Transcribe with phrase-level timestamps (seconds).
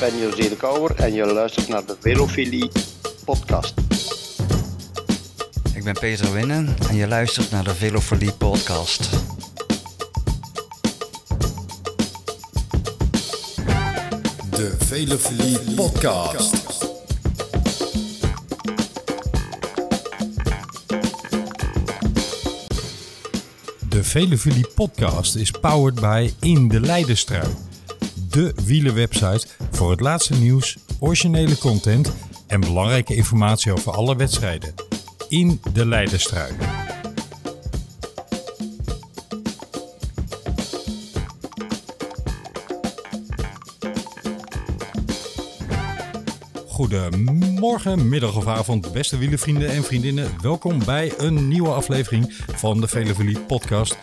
[0.00, 2.70] ben José de Kouwer en je luistert naar de Velofilie
[3.24, 3.74] podcast.
[5.74, 9.10] Ik ben Peter Winnen en je luistert naar de Velofilie podcast.
[14.50, 16.54] De Velofilie podcast.
[23.88, 27.48] De Velofilie podcast is powered by In de Leidenstrui.
[28.30, 29.46] De wielerwebsite
[29.80, 32.12] voor het laatste nieuws, originele content
[32.46, 34.74] en belangrijke informatie over alle wedstrijden.
[35.28, 36.52] In de Leidenstrui.
[46.66, 50.30] Goedemorgen, middag of avond, beste wielervrienden en vriendinnen.
[50.42, 53.98] Welkom bij een nieuwe aflevering van de Velofilie podcast.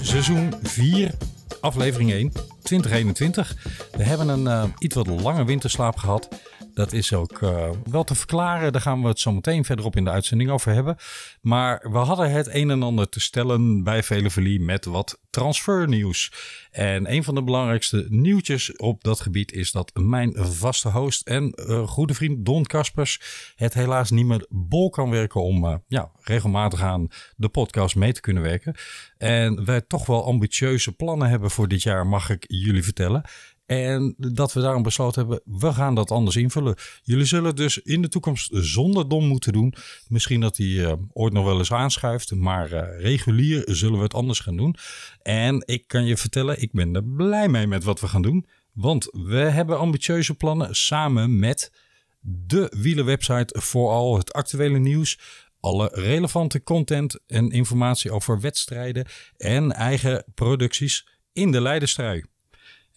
[0.00, 1.14] Seizoen 4,
[1.60, 3.56] aflevering 1, 2021.
[3.98, 6.28] We hebben een uh, iets wat lange winterslaap gehad.
[6.74, 8.72] Dat is ook uh, wel te verklaren.
[8.72, 10.96] Daar gaan we het zo meteen verderop in de uitzending over hebben.
[11.40, 16.32] Maar we hadden het een en ander te stellen bij Velevelie met wat transfernieuws.
[16.70, 21.54] En een van de belangrijkste nieuwtjes op dat gebied is dat mijn vaste host en
[21.56, 23.20] uh, goede vriend Don Kaspers
[23.56, 28.20] het helaas niet meer bol kan werken om ja, regelmatig aan de podcast mee te
[28.20, 28.74] kunnen werken.
[29.16, 33.22] En wij toch wel ambitieuze plannen hebben voor dit jaar, mag ik jullie vertellen.
[33.68, 36.74] En dat we daarom besloten hebben, we gaan dat anders invullen.
[37.02, 39.74] Jullie zullen dus in de toekomst zonder Dom moeten doen.
[40.06, 44.14] Misschien dat hij uh, ooit nog wel eens aanschuift, maar uh, regulier zullen we het
[44.14, 44.76] anders gaan doen.
[45.22, 48.46] En ik kan je vertellen, ik ben er blij mee met wat we gaan doen.
[48.72, 51.72] Want we hebben ambitieuze plannen samen met
[52.20, 55.18] de wielerwebsite voor al het actuele nieuws.
[55.60, 62.24] Alle relevante content en informatie over wedstrijden en eigen producties in de Leidenstrui.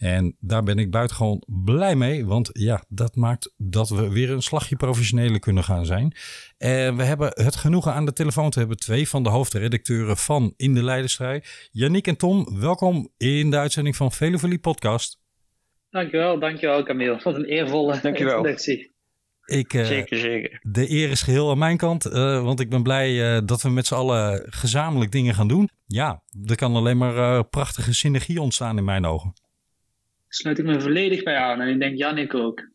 [0.01, 4.41] En daar ben ik buitengewoon blij mee, want ja, dat maakt dat we weer een
[4.41, 6.13] slagje professioneler kunnen gaan zijn.
[6.57, 10.53] En we hebben het genoegen aan de telefoon te hebben twee van de hoofdredacteuren van
[10.57, 11.69] In de Leidenstrijd.
[11.71, 15.21] Yannick en Tom, welkom in de uitzending van Velovolie Podcast.
[15.89, 17.21] Dankjewel, dankjewel Camille.
[17.23, 18.35] Wat een eervolle dankjewel.
[18.35, 18.91] introductie.
[19.45, 20.59] Ik, uh, zeker, zeker.
[20.61, 23.69] De eer is geheel aan mijn kant, uh, want ik ben blij uh, dat we
[23.69, 25.69] met z'n allen gezamenlijk dingen gaan doen.
[25.85, 29.33] Ja, er kan alleen maar prachtige synergie ontstaan in mijn ogen
[30.33, 31.61] sluit ik me volledig bij aan.
[31.61, 32.69] En ik denk Jannik ook.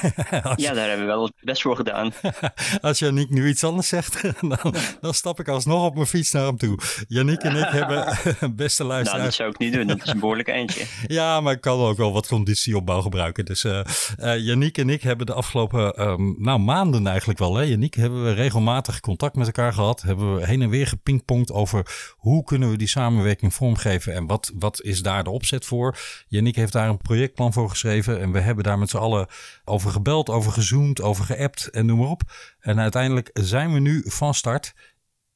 [0.64, 2.12] ja, daar hebben we wel best voor gedaan.
[2.80, 6.44] Als Yannick nu iets anders zegt, dan, dan stap ik alsnog op mijn fiets naar
[6.44, 6.78] hem toe.
[7.08, 8.18] Yannick en ik hebben
[8.54, 9.04] beste luisteraars.
[9.04, 9.86] Nou, dat zou ik niet doen.
[9.86, 10.84] Dat is een behoorlijk eindje.
[11.06, 13.44] ja, maar ik kan ook wel wat conditieopbouw gebruiken.
[13.44, 13.80] Dus uh,
[14.18, 17.56] uh, Yannick en ik hebben de afgelopen um, nou, maanden eigenlijk wel.
[17.56, 17.62] Hè?
[17.62, 20.02] Yannick hebben we regelmatig contact met elkaar gehad.
[20.02, 24.14] Hebben we heen en weer gepingpongd over hoe kunnen we die samenwerking vormgeven.
[24.14, 25.98] En wat, wat is daar de opzet voor.
[26.28, 28.20] Yannick heeft daar een projectplan voor geschreven.
[28.20, 29.26] En we hebben daar met z'n allen
[29.64, 32.22] over gebeld, over gezoomd, over geappt en noem maar op.
[32.60, 34.74] En uiteindelijk zijn we nu van start.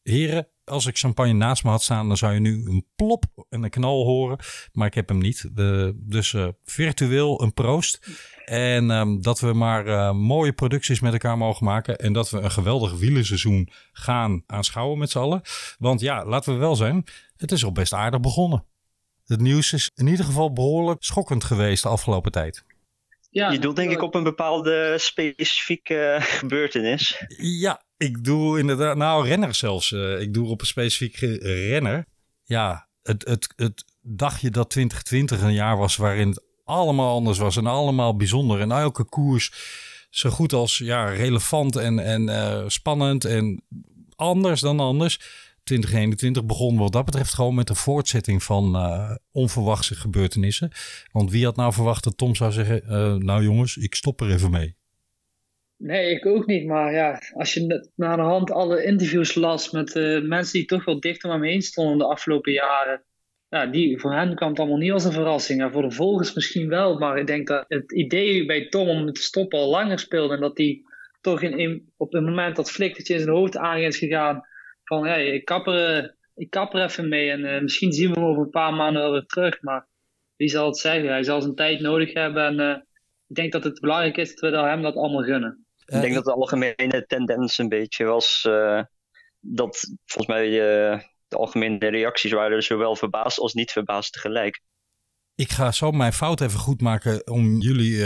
[0.02, 3.62] Heren, als ik champagne naast me had staan, dan zou je nu een plop en
[3.62, 4.38] een knal horen.
[4.72, 5.50] Maar ik heb hem niet.
[5.94, 8.06] Dus uh, virtueel een proost.
[8.44, 11.98] En um, dat we maar uh, mooie producties met elkaar mogen maken.
[11.98, 15.42] En dat we een geweldig wielerseizoen gaan aanschouwen met z'n allen.
[15.78, 17.04] Want ja, laten we wel zijn,
[17.36, 18.64] het is al best aardig begonnen.
[19.26, 22.64] Het nieuws is in ieder geval behoorlijk schokkend geweest de afgelopen tijd.
[23.36, 27.24] Ja, je doelt denk ik op een bepaalde specifieke gebeurtenis.
[27.36, 29.90] Ja, ik doe inderdaad, nou renner zelfs.
[29.90, 31.38] Uh, ik doe op een specifieke
[31.68, 32.06] renner.
[32.42, 37.56] Ja, het, het, het dagje dat 2020 een jaar was waarin het allemaal anders was
[37.56, 38.60] en allemaal bijzonder.
[38.60, 39.52] En elke koers
[40.10, 43.64] zo goed als ja, relevant en, en uh, spannend en
[44.16, 45.20] anders dan anders
[45.66, 50.70] 2021 begon wat dat betreft gewoon met de voortzetting van uh, onverwachte gebeurtenissen.
[51.12, 54.30] Want wie had nou verwacht dat Tom zou zeggen, uh, nou jongens, ik stop er
[54.30, 54.76] even mee.
[55.78, 56.66] Nee, ik ook niet.
[56.66, 60.84] Maar ja, als je naar de hand alle interviews las met uh, mensen die toch
[60.84, 63.02] wel dicht om me heen stonden de afgelopen jaren.
[63.48, 65.62] Ja, die, voor hen kwam het allemaal niet als een verrassing.
[65.62, 66.98] En voor de volgers misschien wel.
[66.98, 70.34] Maar ik denk dat het idee bij Tom om te stoppen al langer speelde.
[70.34, 70.82] En dat hij
[71.20, 74.46] toch in, op het moment dat flikkertje in zijn hoofd aan is gegaan
[74.86, 78.20] van hey, ik, kap er, ik kap er even mee en uh, misschien zien we
[78.20, 79.62] hem over een paar maanden wel weer terug.
[79.62, 79.88] Maar
[80.36, 81.08] wie zal het zeggen?
[81.08, 82.82] Hij zal zijn tijd nodig hebben en uh,
[83.26, 85.66] ik denk dat het belangrijk is dat we hem dat allemaal gunnen.
[85.84, 88.82] Ik denk dat de algemene tendens een beetje was uh,
[89.40, 90.50] dat volgens mij
[91.28, 94.62] de algemene reacties waren zowel verbaasd als niet verbaasd tegelijk.
[95.34, 98.04] Ik ga zo mijn fout even goed maken om jullie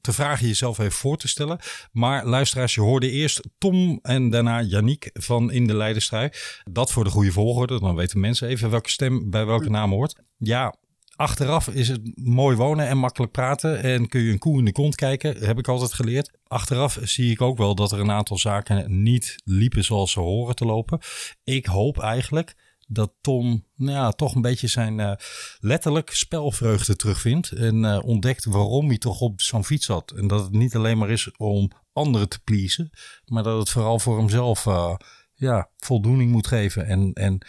[0.00, 1.58] te vragen jezelf even voor te stellen.
[1.92, 6.62] Maar luisteraars, je hoorde eerst Tom en daarna Yannick van In de Leidenstrijd.
[6.70, 10.22] Dat voor de goede volgorde, dan weten mensen even welke stem bij welke naam hoort.
[10.36, 10.74] Ja,
[11.20, 14.72] Achteraf is het mooi wonen en makkelijk praten en kun je een koe in de
[14.72, 16.38] kont kijken, heb ik altijd geleerd.
[16.46, 20.54] Achteraf zie ik ook wel dat er een aantal zaken niet liepen zoals ze horen
[20.54, 21.00] te lopen.
[21.44, 22.54] Ik hoop eigenlijk
[22.92, 25.12] dat Tom nou ja, toch een beetje zijn uh,
[25.60, 27.50] letterlijk spelvreugde terugvindt.
[27.50, 30.10] En uh, ontdekt waarom hij toch op zo'n fiets zat.
[30.10, 32.90] En dat het niet alleen maar is om anderen te pleasen,
[33.24, 34.94] maar dat het vooral voor hemzelf uh,
[35.34, 36.86] ja, voldoening moet geven.
[36.86, 37.46] En, en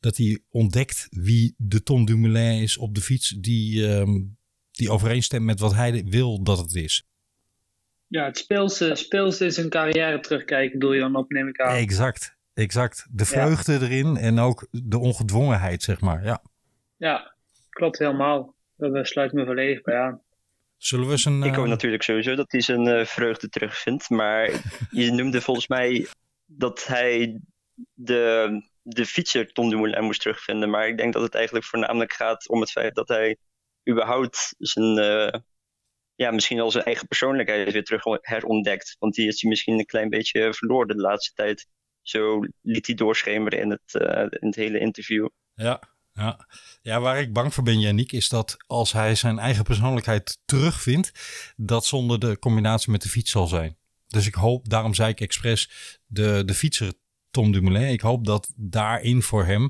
[0.00, 4.36] dat hij ontdekt wie de Tom Dumoulin is op de fiets die, um,
[4.70, 7.06] die overeenstemt met wat hij wil dat het is.
[8.06, 11.76] Ja, het speelse, speelse is een carrière terugkijken, bedoel je dan op, neem ik aan.
[11.76, 13.06] Exact, exact.
[13.10, 16.24] De vreugde erin en ook de ongedwongenheid, zeg maar.
[16.24, 16.42] Ja,
[16.96, 17.34] ja
[17.70, 18.54] klopt helemaal.
[18.76, 20.22] Dat sluit me volledig bij aan.
[20.76, 24.10] Zullen we zijn, Ik hoop natuurlijk sowieso dat hij zijn uh, vreugde terugvindt.
[24.10, 24.50] Maar
[24.90, 26.06] je noemde volgens mij
[26.46, 27.40] dat hij
[27.94, 30.70] de, de fietser Tom Dumoulin moest terugvinden.
[30.70, 33.36] Maar ik denk dat het eigenlijk voornamelijk gaat om het feit dat hij
[33.90, 35.40] überhaupt zijn, uh,
[36.14, 38.96] ja, misschien al zijn eigen persoonlijkheid weer terug herontdekt.
[38.98, 41.66] Want die is hij misschien een klein beetje verloren de laatste tijd.
[42.02, 45.28] Zo liet hij doorschemeren in het, uh, in het hele interview.
[45.54, 45.82] Ja,
[46.12, 46.48] ja.
[46.82, 51.12] ja, waar ik bang voor ben, Yannick, is dat als hij zijn eigen persoonlijkheid terugvindt,
[51.56, 53.76] dat zonder de combinatie met de fiets zal zijn.
[54.06, 55.70] Dus ik hoop, daarom zei ik expres
[56.06, 56.92] de, de fietser
[57.30, 57.92] Tom Dumoulin.
[57.92, 59.68] Ik hoop dat daarin voor hem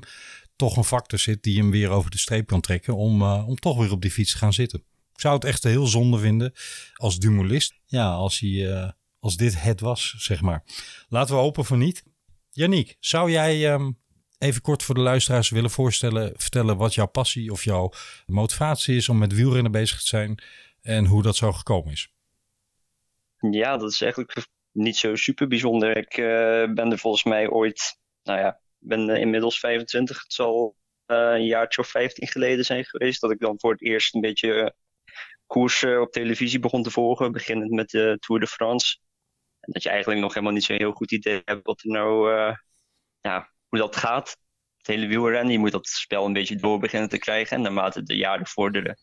[0.55, 3.55] toch een factor zit die hem weer over de streep kan trekken om, uh, om
[3.55, 4.79] toch weer op die fiets te gaan zitten.
[5.13, 6.53] Ik zou het echt heel zonde vinden
[6.93, 7.73] als Dumoulist.
[7.85, 8.89] Ja, als, hij, uh,
[9.19, 10.63] als dit het was, zeg maar.
[11.07, 12.03] Laten we hopen voor niet.
[12.55, 13.97] Yannick, zou jij um,
[14.37, 17.91] even kort voor de luisteraars willen voorstellen, vertellen wat jouw passie of jouw
[18.25, 20.43] motivatie is om met wielrennen bezig te zijn
[20.81, 22.11] en hoe dat zo gekomen is?
[23.51, 25.97] Ja, dat is eigenlijk niet zo super bijzonder.
[25.97, 26.25] Ik uh,
[26.73, 30.23] ben er volgens mij ooit, nou ja, ben inmiddels 25.
[30.23, 30.75] Het zal
[31.07, 34.21] uh, een jaartje of 15 geleden zijn geweest dat ik dan voor het eerst een
[34.21, 34.75] beetje
[35.47, 38.97] koersen op televisie begon te volgen, beginnend met de Tour de France.
[39.71, 42.31] Dat je eigenlijk nog helemaal niet zo'n heel goed idee hebt wat er nou,
[43.21, 44.37] ja, hoe dat gaat.
[44.77, 47.57] Het hele wielrennen, je moet dat spel een beetje door beginnen te krijgen.
[47.57, 48.97] En naarmate de jaren vorderen,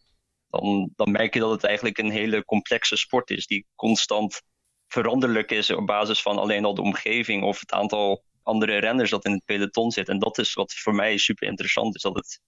[0.48, 4.42] dan, dan merk je dat het eigenlijk een hele complexe sport is, die constant
[4.88, 9.24] veranderlijk is op basis van alleen al de omgeving of het aantal andere renners dat
[9.24, 10.08] in het peloton zit.
[10.08, 12.02] En dat is wat voor mij super interessant is.
[12.02, 12.40] Dat het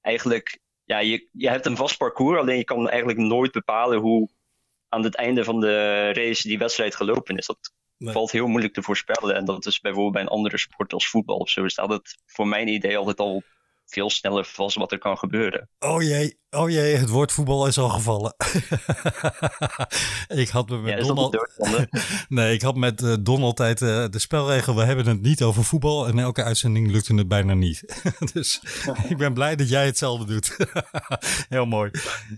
[0.00, 4.30] eigenlijk, ja, je, je hebt een vast parcours, alleen je kan eigenlijk nooit bepalen hoe
[4.90, 7.46] aan het einde van de race die wedstrijd gelopen is.
[7.46, 8.12] Dat nee.
[8.12, 9.34] valt heel moeilijk te voorspellen.
[9.34, 11.68] En dat is bijvoorbeeld bij een andere sport als voetbal of zo.
[11.68, 13.42] Staat het voor mijn idee altijd al
[13.90, 15.68] veel sneller vast wat er kan gebeuren.
[15.78, 18.34] Oh jee, oh jee, het woord voetbal is al gevallen.
[20.42, 21.46] ik had me met ja, Donald.
[22.28, 24.76] nee, ik had met uh, Donald tijd uh, de spelregel.
[24.76, 26.06] We hebben het niet over voetbal.
[26.06, 28.02] En elke uitzending lukte het bijna niet.
[28.32, 28.60] dus
[29.08, 30.56] ik ben blij dat jij hetzelfde doet.
[31.48, 31.90] Heel mooi.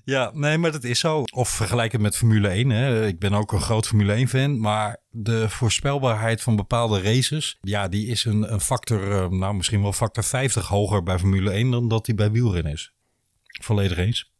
[0.04, 1.22] Ja, nee, maar dat is zo.
[1.34, 2.70] Of vergelijk het met Formule 1.
[2.70, 3.06] Hè.
[3.06, 4.60] Ik ben ook een groot Formule 1 fan.
[4.60, 9.82] Maar de voorspelbaarheid van bepaalde races, ja, die is een, een factor, uh, nou misschien
[9.82, 12.92] wel factor 50 hoger bij Formule 1 dan dat die bij wielrennen is.
[13.62, 14.32] Volledig eens.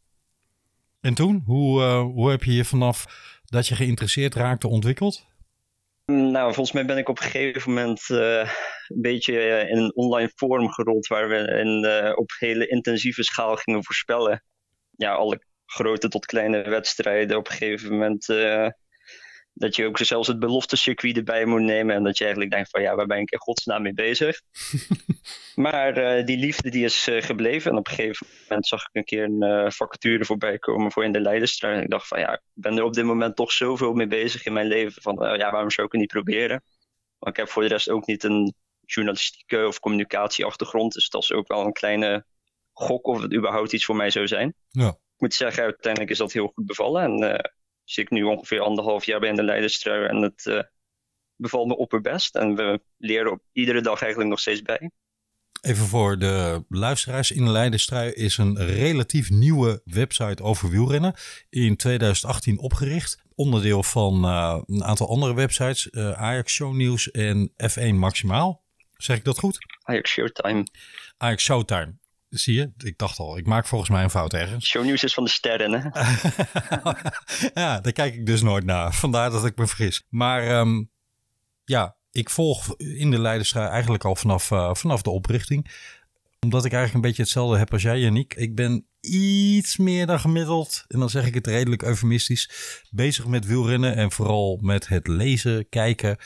[1.00, 3.06] En toen, hoe, uh, hoe heb je je vanaf
[3.44, 5.26] dat je geïnteresseerd raakte ontwikkeld?
[6.06, 8.38] Nou, volgens mij ben ik op een gegeven moment uh,
[8.88, 11.86] een beetje in een online forum gerold waar we in,
[12.16, 14.44] op hele intensieve schaal gingen voorspellen.
[14.90, 17.37] Ja, alle grote tot kleine wedstrijden.
[17.37, 18.26] Op een gegeven moment
[19.54, 21.94] dat je ook zelfs het beloftecircuit erbij moet nemen.
[21.94, 24.40] En dat je eigenlijk denkt van ja, waar ben ik in godsnaam mee bezig?
[25.54, 27.71] maar uh, die liefde die is uh, gebleven.
[27.71, 31.04] En op een gegeven moment zag ik een keer een uh, vacature voorbij komen voor
[31.04, 31.76] in de Leidenstraat.
[31.76, 34.44] En ik dacht van ja, ik ben er op dit moment toch zoveel mee bezig
[34.44, 35.02] in mijn leven.
[35.02, 36.62] Van ja, waarom zou ik het niet proberen?
[37.18, 40.92] Maar ik heb voor de rest ook niet een journalistieke of communicatieachtergrond.
[40.92, 42.25] Dus dat is ook wel een kleine
[42.73, 44.54] gok of het überhaupt iets voor mij zou zijn.
[44.68, 44.88] Ja.
[44.88, 47.02] Ik moet zeggen, uiteindelijk is dat heel goed bevallen.
[47.02, 47.40] En
[47.84, 50.60] zit ik nu ongeveer anderhalf jaar bij de Leidenstrui en het uh,
[51.36, 52.36] bevalt me opperbest.
[52.36, 54.90] En we leren op iedere dag eigenlijk nog steeds bij.
[55.60, 57.30] Even voor de luisteraars.
[57.30, 61.14] In de Leidenstrui is een relatief nieuwe website over wielrennen.
[61.50, 63.20] In 2018 opgericht.
[63.34, 65.88] Onderdeel van uh, een aantal andere websites.
[65.90, 68.64] Uh, Ajax Shownieuws en F1 Maximaal.
[68.96, 69.58] Zeg ik dat goed?
[69.82, 70.66] Ajax Showtime.
[71.16, 71.94] Ajax Showtime.
[72.32, 72.72] Zie je?
[72.76, 74.66] Ik dacht al, ik maak volgens mij een fout ergens.
[74.66, 75.88] Shownieuws is van de sterren, hè?
[77.62, 78.94] ja, daar kijk ik dus nooit naar.
[78.94, 80.06] Vandaar dat ik me vergis.
[80.08, 80.90] Maar um,
[81.64, 85.70] ja, ik volg in de Leidenstraat eigenlijk al vanaf, uh, vanaf de oprichting.
[86.40, 88.34] Omdat ik eigenlijk een beetje hetzelfde heb als jij, Yannick.
[88.34, 92.50] Ik ben iets meer dan gemiddeld, en dan zeg ik het redelijk eufemistisch,
[92.90, 93.96] bezig met wielrennen.
[93.96, 96.16] En vooral met het lezen, kijken,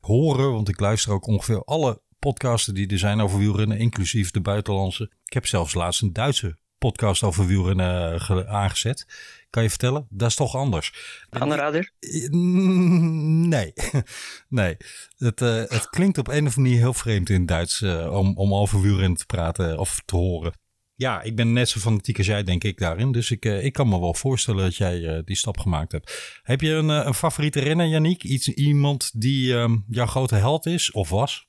[0.00, 0.52] horen.
[0.52, 5.10] Want ik luister ook ongeveer alle podcasten die er zijn over wielrennen, inclusief de buitenlandse.
[5.24, 9.06] Ik heb zelfs laatst een Duitse podcast over wielrennen aangezet.
[9.50, 10.06] Kan je vertellen?
[10.10, 10.92] Dat is toch anders.
[11.30, 11.90] Aanrader?
[12.30, 13.72] Nee.
[14.48, 14.76] nee.
[15.16, 18.36] Het, uh, het klinkt op een of andere manier heel vreemd in het Duits om,
[18.36, 20.52] om over wielrennen te praten of te horen.
[20.94, 23.12] Ja, ik ben net zo fanatiek als jij, denk ik, daarin.
[23.12, 26.40] Dus ik, ik kan me wel voorstellen dat jij die stap gemaakt hebt.
[26.42, 28.24] Heb je een, een favoriete renner, Yannick?
[28.24, 31.46] Iets, iemand die um, jouw grote held is of was?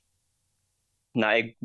[1.18, 1.56] Nou, ik,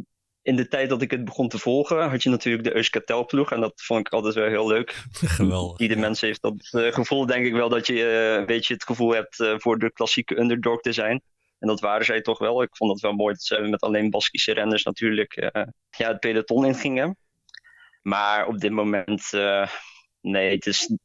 [0.41, 3.51] in de tijd dat ik het begon te volgen, had je natuurlijk de Euskartel ploeg.
[3.51, 5.03] En dat vond ik altijd wel heel leuk.
[5.39, 5.79] Geweldig.
[5.79, 8.83] Ieder mens heeft dat uh, gevoel, denk ik wel, dat je uh, een beetje het
[8.83, 11.22] gevoel hebt uh, voor de klassieke underdog te zijn.
[11.60, 12.62] En dat waren zij toch wel.
[12.62, 15.51] Ik vond het wel mooi dat ze met alleen Baskische renners natuurlijk
[15.89, 17.17] ja, het peloton ingingen.
[18.01, 19.31] Maar op dit moment,
[20.22, 20.95] nee, het is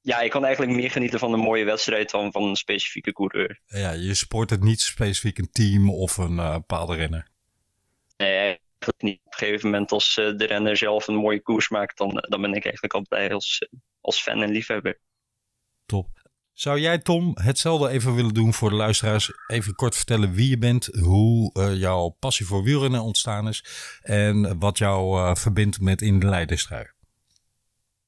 [0.00, 3.60] ja, ik kan eigenlijk meer genieten van een mooie wedstrijd dan van een specifieke coureur.
[3.66, 7.34] Ja, je sport het niet specifiek een team of een bepaalde renner.
[8.16, 8.58] Nee,
[8.98, 9.20] niet.
[9.24, 12.40] Op een gegeven moment als uh, de renner zelf een mooie koers maakt, dan, dan
[12.40, 13.68] ben ik eigenlijk al blij als,
[14.00, 15.00] als fan en liefhebber.
[15.86, 16.08] Top.
[16.52, 19.32] Zou jij, Tom, hetzelfde even willen doen voor de luisteraars?
[19.46, 23.64] Even kort vertellen wie je bent, hoe uh, jouw passie voor wielrennen ontstaan is
[24.02, 26.86] en wat jou uh, verbindt met in de Leidenstrui.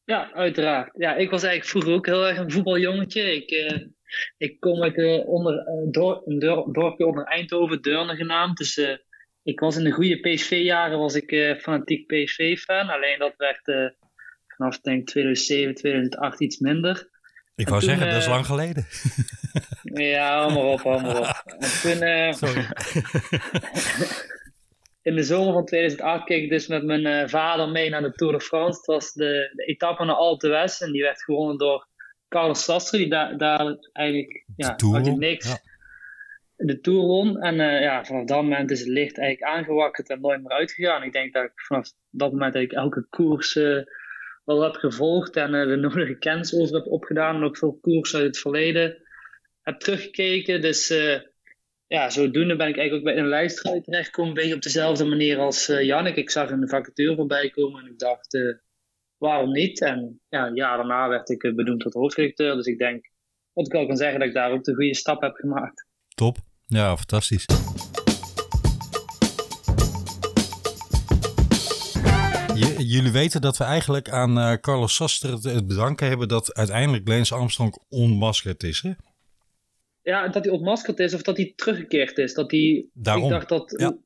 [0.05, 0.91] Ja, uiteraard.
[0.95, 3.35] Ja, ik was eigenlijk vroeger ook heel erg een voetbaljongetje.
[3.35, 3.87] Ik, uh,
[4.38, 6.38] ik kom uit uh, onder, uh, door, een
[6.73, 8.57] dorpje onder Eindhoven, Deurne genaamd.
[8.57, 8.77] Dus
[9.49, 12.88] ik was in de goede PSV-jaren was ik fanatiek PSV-fan.
[12.88, 13.95] Alleen dat werd
[14.47, 17.09] vanaf denk 2007, 2008 iets minder.
[17.55, 18.87] Ik wou zeggen, dat is lang geleden.
[20.12, 21.43] ja, allemaal op, allemaal op.
[21.59, 22.67] En toen, Sorry.
[25.09, 28.33] in de zomer van 2008 keek ik dus met mijn vader mee naar de Tour
[28.33, 28.76] de France.
[28.78, 31.87] Het was de, de etappe naar Alpe West en die werd gewonnen door
[32.28, 35.61] Carlos Sastre, die daar, daar eigenlijk ja, uit het niks ja.
[36.67, 37.41] De Tour won.
[37.41, 41.03] En uh, ja, vanaf dat moment is het licht eigenlijk aangewakkerd en nooit meer uitgegaan.
[41.03, 43.83] Ik denk dat ik vanaf dat moment eigenlijk elke koers uh,
[44.45, 47.37] wel heb gevolgd en de nodige kennis over heb opgedaan.
[47.37, 49.03] En ook veel koers uit het verleden
[49.62, 50.61] heb teruggekeken.
[50.61, 50.95] Dus
[51.87, 54.31] ja, zodoende ben ik eigenlijk ook bij een lijst terechtgekomen.
[54.31, 56.17] Een beetje op dezelfde manier als Jannik.
[56.17, 58.38] Ik zag een vacature voorbij komen en ik dacht,
[59.17, 59.81] waarom niet?
[59.81, 62.55] En ja, een jaar daarna werd ik benoemd tot hoofdredacteur.
[62.55, 63.11] Dus ik denk
[63.53, 65.87] dat ik wel kan zeggen dat ik daar ook de goede stap heb gemaakt.
[66.15, 66.37] Top.
[66.69, 67.47] Ja, fantastisch.
[72.79, 77.79] jullie weten dat we eigenlijk aan Carlos Sastre het bedanken hebben dat uiteindelijk Lance Armstrong
[77.89, 78.93] onmaskerd is, hè?
[80.03, 82.35] Ja, dat hij ontmaskerd is of dat hij teruggekeerd is.
[82.35, 83.25] Dat hij, Daarom.
[83.25, 83.75] Ik dacht dat...
[83.77, 83.97] Ja.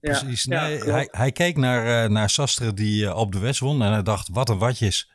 [0.00, 0.44] Precies.
[0.44, 3.82] Ja, nee, hij, hij keek naar, uh, naar Sastre die uh, op de West won
[3.82, 5.10] en hij dacht, wat een watjes.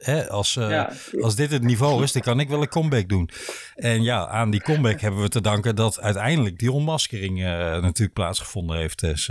[0.00, 0.92] Hè, als, uh, ja.
[1.20, 3.30] als dit het niveau is, dan kan ik wel een comeback doen.
[3.74, 7.38] En ja, aan die comeback hebben we te danken dat uiteindelijk die onmaskering
[7.80, 9.00] natuurlijk plaatsgevonden heeft.
[9.00, 9.30] Dus,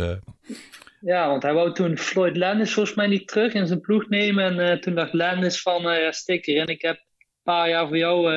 [1.02, 4.60] ja, want hij wou toen Floyd Landis volgens mij niet terug in zijn ploeg nemen.
[4.60, 8.32] En toen dacht Landis van, ja stik erin, ik heb een paar jaar voor jou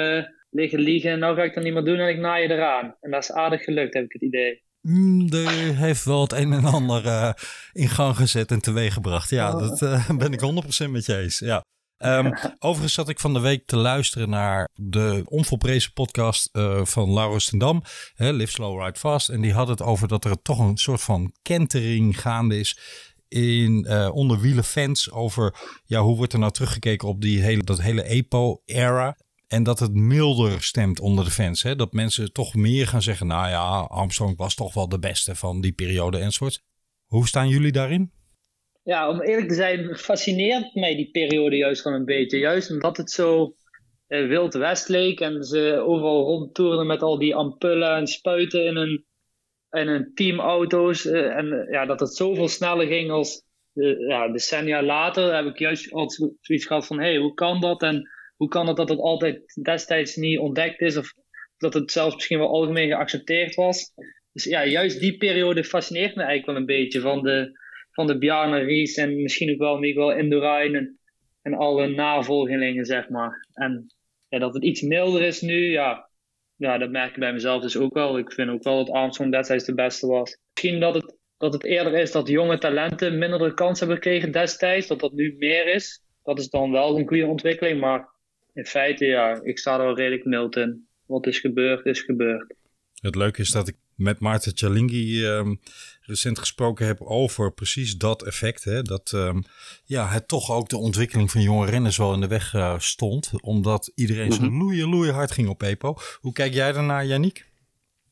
[0.53, 2.97] liggen liegen en nou ga ik dat niet meer doen en ik naai je eraan.
[3.01, 4.63] En dat is aardig gelukt, heb ik het idee.
[4.81, 7.33] Mm, er heeft wel het een en ander uh,
[7.73, 9.31] in gang gezet en teweeggebracht.
[9.31, 9.59] Ja, oh.
[9.59, 10.41] dat uh, ben ik
[10.87, 11.39] 100% met je eens.
[11.39, 11.63] Ja.
[12.05, 17.13] Um, overigens zat ik van de week te luisteren naar de onvolprezen podcast uh, van
[17.13, 17.83] Laurens ten Dam,
[18.15, 19.29] hè, Live Slow Ride Fast.
[19.29, 22.79] En die had het over dat er toch een soort van kentering gaande is
[23.29, 25.55] in uh, onder wielenfans over
[25.85, 29.17] ja, hoe wordt er nou teruggekeken op die hele, dat hele EPO-era.
[29.47, 31.63] En dat het milder stemt onder de fans.
[31.63, 31.77] Hè?
[31.77, 35.61] Dat mensen toch meer gaan zeggen, nou ja, Armstrong was toch wel de beste van
[35.61, 36.63] die periode enzovoort.
[37.05, 38.13] Hoe staan jullie daarin?
[38.85, 42.39] Ja, om eerlijk te zijn, fascineert mij die periode juist wel een beetje.
[42.39, 43.55] Juist omdat het zo
[44.07, 48.77] eh, wild west leek en ze overal rondtoerden met al die ampullen en spuiten in
[48.77, 49.05] een,
[49.71, 51.07] in een teamauto's.
[51.07, 53.45] Eh, en ja, dat het zoveel sneller ging als
[54.09, 57.83] ja, decennia later, heb ik juist altijd zoiets gehad van, hé, hey, hoe kan dat?
[57.83, 61.13] En hoe kan het dat het altijd destijds niet ontdekt is of
[61.57, 63.93] dat het zelfs misschien wel algemeen geaccepteerd was.
[64.33, 67.61] Dus ja, juist die periode fascineert me eigenlijk wel een beetje van de,
[67.93, 70.99] van de Bjarne Ries en misschien ook wel Miguel Indurain en,
[71.43, 73.47] en alle navolgelingen, zeg maar.
[73.53, 73.87] En
[74.29, 76.09] ja, dat het iets milder is nu, ja,
[76.57, 78.19] ja, dat merk ik bij mezelf dus ook wel.
[78.19, 80.39] Ik vind ook wel dat Armstrong destijds de beste was.
[80.55, 84.33] Misschien dat het, dat het eerder is dat jonge talenten minder de kans hebben gekregen
[84.33, 86.03] destijds, dat dat nu meer is.
[86.23, 88.09] Dat is dan wel een goede ontwikkeling, maar
[88.55, 90.87] in feite, ja, ik sta er wel redelijk mild in.
[91.07, 92.55] Wat is gebeurd, is gebeurd.
[93.01, 95.61] Het leuke is dat ik met Maarten Chalingi um,
[96.01, 98.65] recent gesproken heb over precies dat effect.
[98.65, 98.83] Hè?
[98.83, 99.45] Dat um,
[99.85, 103.31] ja, het toch ook de ontwikkeling van jonge renners wel in de weg uh, stond.
[103.41, 105.97] Omdat iedereen zo loeien, loeien hard ging op EPO.
[106.21, 107.51] Hoe kijk jij daarnaar, Yannick?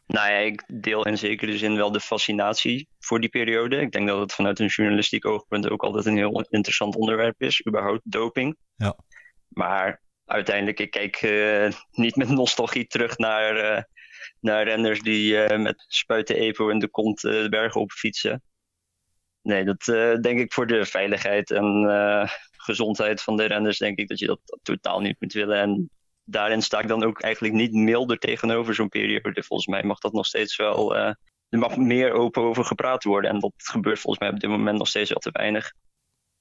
[0.06, 2.88] Nou ja, ik deel in zekere zin wel de fascinatie.
[2.98, 3.76] voor die periode.
[3.76, 7.66] Ik denk dat het vanuit een journalistiek oogpunt ook altijd een heel interessant onderwerp is,
[7.66, 8.56] überhaupt doping.
[8.76, 8.96] Ja.
[9.48, 13.82] Maar uiteindelijk, ik kijk uh, niet met nostalgie terug naar, uh,
[14.40, 18.42] naar renners die uh, met spuiten EPO in de kont de bergen op fietsen.
[19.42, 19.84] Nee, dat
[20.22, 21.88] denk ik voor de veiligheid en
[22.56, 25.58] gezondheid van de renners, denk ik dat je dat totaal niet moet willen.
[25.58, 25.90] En
[26.24, 29.42] daarin sta ik dan ook eigenlijk niet milder tegenover zo'n periode.
[29.42, 30.96] Volgens mij mag dat nog steeds wel.
[30.96, 31.16] Er
[31.48, 33.30] mag meer open over gepraat worden.
[33.30, 35.72] En dat gebeurt volgens mij op dit moment nog steeds wel te weinig.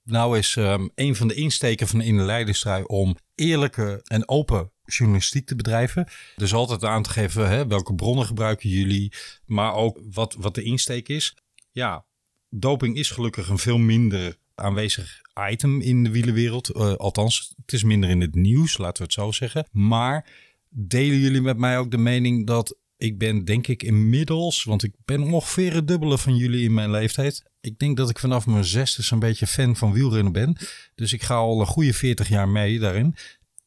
[0.04, 4.72] Nou is um, een van de insteken van In de Leidenstrui om eerlijke en open
[4.90, 6.08] journalistiek te bedrijven.
[6.36, 9.14] Dus altijd aan te geven hè, welke bronnen gebruiken jullie,
[9.46, 11.36] maar ook wat, wat de insteek is.
[11.72, 12.06] Ja,
[12.50, 16.76] doping is gelukkig een veel minder aanwezig item in de wielenwereld.
[16.76, 19.68] Uh, althans, het is minder in het nieuws, laten we het zo zeggen.
[19.72, 20.26] Maar
[20.70, 24.94] delen jullie met mij ook de mening dat ik ben denk ik inmiddels, want ik
[25.06, 27.44] ben ongeveer het dubbele van jullie in mijn leeftijd.
[27.62, 30.58] Ik denk dat ik vanaf mijn zesde zo'n beetje fan van wielrennen ben.
[30.96, 33.16] Dus ik ga al een goede 40 jaar mee daarin.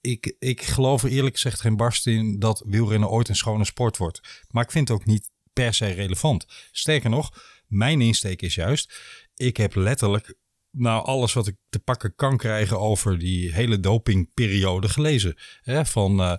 [0.02, 3.96] Ik, ik geloof er eerlijk gezegd geen barst in dat wielrennen ooit een schone sport
[3.96, 4.44] wordt.
[4.50, 6.46] Maar ik vind het ook niet per se relevant.
[6.70, 7.30] Sterker nog,
[7.66, 9.00] mijn insteek is juist,
[9.34, 10.34] ik heb letterlijk
[10.70, 15.34] nou alles wat ik te pakken kan krijgen over die hele dopingperiode gelezen.
[15.62, 15.86] Hè?
[15.86, 16.36] Van uh,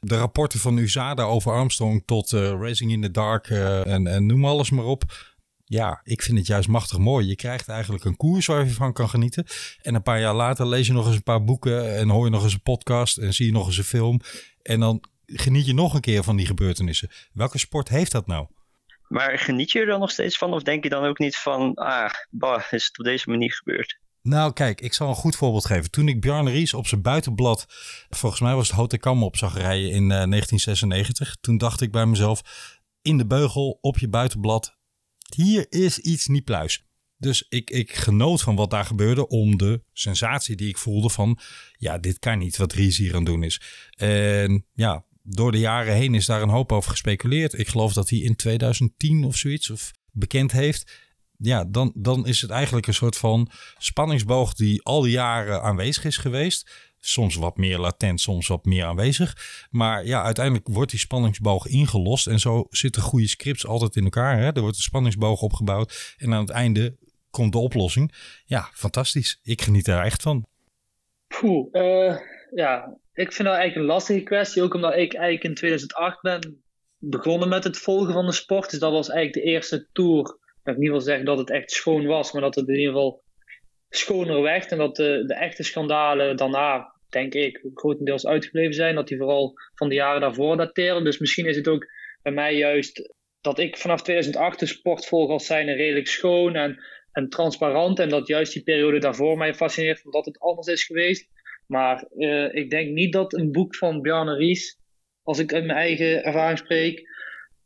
[0.00, 4.26] de rapporten van USADA over Armstrong tot uh, Racing in the Dark uh, en, en
[4.26, 5.34] noem alles maar op.
[5.68, 7.26] Ja, ik vind het juist machtig mooi.
[7.26, 9.46] Je krijgt eigenlijk een koers waar je van kan genieten.
[9.82, 12.30] En een paar jaar later lees je nog eens een paar boeken en hoor je
[12.30, 14.20] nog eens een podcast en zie je nog eens een film.
[14.62, 17.10] En dan geniet je nog een keer van die gebeurtenissen.
[17.32, 18.46] Welke sport heeft dat nou?
[19.08, 20.52] Maar geniet je er dan nog steeds van?
[20.52, 23.98] Of denk je dan ook niet van, ah, bah, is het op deze manier gebeurd?
[24.22, 25.90] Nou, kijk, ik zal een goed voorbeeld geven.
[25.90, 27.66] Toen ik Bjarne Ries op zijn buitenblad,
[28.08, 31.36] volgens mij was het Hotel Kam op zag rijden in uh, 1996.
[31.40, 32.40] Toen dacht ik bij mezelf,
[33.02, 34.76] in de beugel, op je buitenblad,
[35.34, 36.84] hier is iets niet pluis.
[37.18, 41.38] Dus ik, ik genoot van wat daar gebeurde om de sensatie die ik voelde van,
[41.76, 43.60] ja, dit kan niet wat Ries hier aan doen is.
[43.96, 47.58] En ja, door de jaren heen is daar een hoop over gespeculeerd.
[47.58, 51.04] Ik geloof dat hij in 2010 of zoiets of bekend heeft.
[51.38, 56.04] Ja, dan, dan is het eigenlijk een soort van spanningsboog die al die jaren aanwezig
[56.04, 56.85] is geweest.
[57.06, 59.36] Soms wat meer latent, soms wat meer aanwezig.
[59.70, 62.26] Maar ja, uiteindelijk wordt die spanningsboog ingelost.
[62.26, 64.38] En zo zitten goede scripts altijd in elkaar.
[64.38, 64.52] Hè?
[64.52, 66.14] Er wordt een spanningsboog opgebouwd.
[66.18, 66.96] En aan het einde
[67.30, 68.12] komt de oplossing.
[68.44, 69.40] Ja, fantastisch.
[69.42, 70.46] Ik geniet daar echt van.
[71.26, 72.16] Poeh, uh,
[72.54, 74.62] ja, ik vind dat eigenlijk een lastige kwestie.
[74.62, 76.62] Ook omdat ik eigenlijk in 2008 ben
[76.98, 78.70] begonnen met het volgen van de sport.
[78.70, 80.22] Dus dat was eigenlijk de eerste tour.
[80.62, 82.92] Dat ik niet wil zeggen dat het echt schoon was, maar dat het in ieder
[82.92, 83.22] geval
[83.88, 84.70] schoner werd.
[84.70, 88.94] En dat de, de echte schandalen daarna, denk ik, grotendeels uitgebleven zijn.
[88.94, 91.04] Dat die vooral van de jaren daarvoor dateren.
[91.04, 91.86] Dus misschien is het ook
[92.22, 96.82] bij mij juist dat ik vanaf 2008 de sport volg als zijn redelijk schoon en,
[97.12, 97.98] en transparant.
[97.98, 101.28] En dat juist die periode daarvoor mij fascineert, omdat het anders is geweest.
[101.66, 104.78] Maar uh, ik denk niet dat een boek van Bjarne Ries,
[105.22, 106.98] als ik uit mijn eigen ervaring spreek,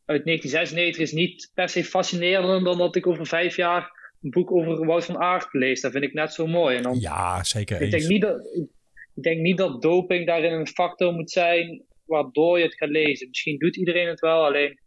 [0.05, 4.53] uit 1996 is niet per se fascinerender dan dat ik over vijf jaar een boek
[4.53, 5.81] over Wout van Aert lees.
[5.81, 6.77] Dat vind ik net zo mooi.
[6.77, 7.81] En dan, ja, zeker.
[7.81, 8.69] Ik denk, niet dat,
[9.15, 13.29] ik denk niet dat doping daarin een factor moet zijn waardoor je het gaat lezen.
[13.29, 14.79] Misschien doet iedereen het wel, alleen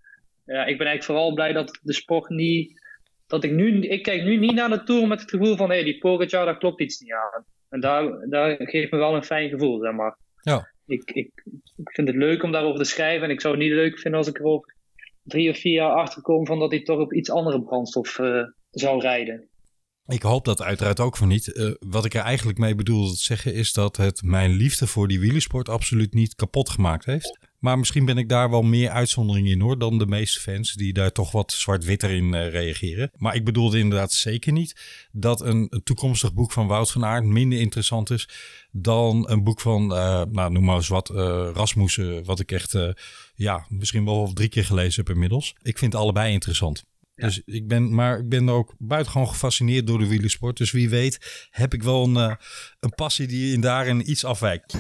[0.46, 2.82] ja, ik ben eigenlijk vooral blij dat de sport niet.
[3.28, 5.76] Dat ik nu, ik kijk nu niet naar de tour met het gevoel van hé,
[5.76, 7.46] hey, die Pogacar, daar klopt iets niet aan.
[7.70, 10.18] En daar, daar geeft me wel een fijn gevoel, zeg maar.
[10.42, 10.72] Ja.
[10.86, 11.32] Ik, ik,
[11.76, 13.24] ik vind het leuk om daarover te schrijven.
[13.24, 14.76] En ik zou het niet leuk vinden als ik er over
[15.24, 18.44] drie of vier jaar achter kom van dat hij toch op iets andere brandstof uh,
[18.70, 19.50] zou rijden.
[20.08, 21.48] Ik hoop dat uiteraard ook van niet.
[21.48, 25.08] Uh, wat ik er eigenlijk mee bedoel te zeggen is dat het mijn liefde voor
[25.08, 27.40] die wielersport absoluut niet kapot gemaakt heeft.
[27.60, 30.94] Maar misschien ben ik daar wel meer uitzondering in hoor dan de meeste fans die
[30.94, 33.12] daar toch wat zwart-witter in uh, reageren.
[33.18, 37.60] Maar ik bedoelde inderdaad zeker niet dat een, toekomstig boek van Wout van Aert minder
[37.60, 38.30] interessant is
[38.72, 41.10] dan een boek van, uh, nou noem maar eens wat,
[41.54, 42.78] Rasmussen, wat ik echt
[43.36, 45.56] ja, misschien wel drie keer gelezen heb inmiddels.
[45.62, 46.84] Ik vind allebei interessant.
[47.16, 50.58] Dus ik ben, maar ik ben ook buitengewoon gefascineerd door de wielersport.
[50.58, 52.36] Dus wie weet heb ik wel een, uh,
[52.80, 54.78] een passie die in daarin iets afwijkt.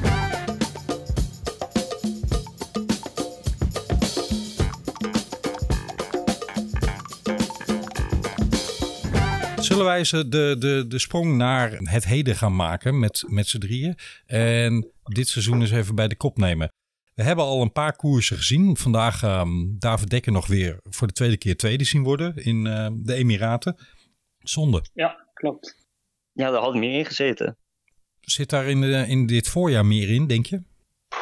[9.59, 13.59] Zullen wij ze de, de, de sprong naar het heden gaan maken met, met z'n
[13.59, 13.97] drieën.
[14.25, 16.71] En dit seizoen eens even bij de kop nemen.
[17.15, 18.77] We hebben al een paar koersen gezien.
[18.77, 22.87] Vandaag um, David Dekker nog weer voor de tweede keer tweede zien worden in uh,
[22.93, 23.77] de Emiraten.
[24.39, 24.85] Zonde.
[24.93, 25.77] Ja, klopt.
[26.31, 27.57] Ja, daar had meer in gezeten.
[28.21, 30.61] Zit daar in, de, in dit voorjaar meer in, denk je?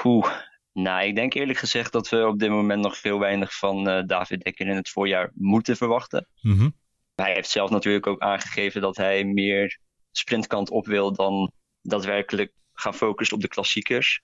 [0.01, 0.31] Poeh.
[0.73, 4.03] Nou, ik denk eerlijk gezegd dat we op dit moment nog heel weinig van uh,
[4.05, 6.27] David Dekker in het voorjaar moeten verwachten.
[6.41, 6.75] Mm -hmm.
[7.15, 9.79] hij heeft zelf natuurlijk ook aangegeven dat hij meer
[10.11, 11.51] sprintkant op wil dan
[11.81, 14.21] daadwerkelijk gaan focussen op de klassiekers.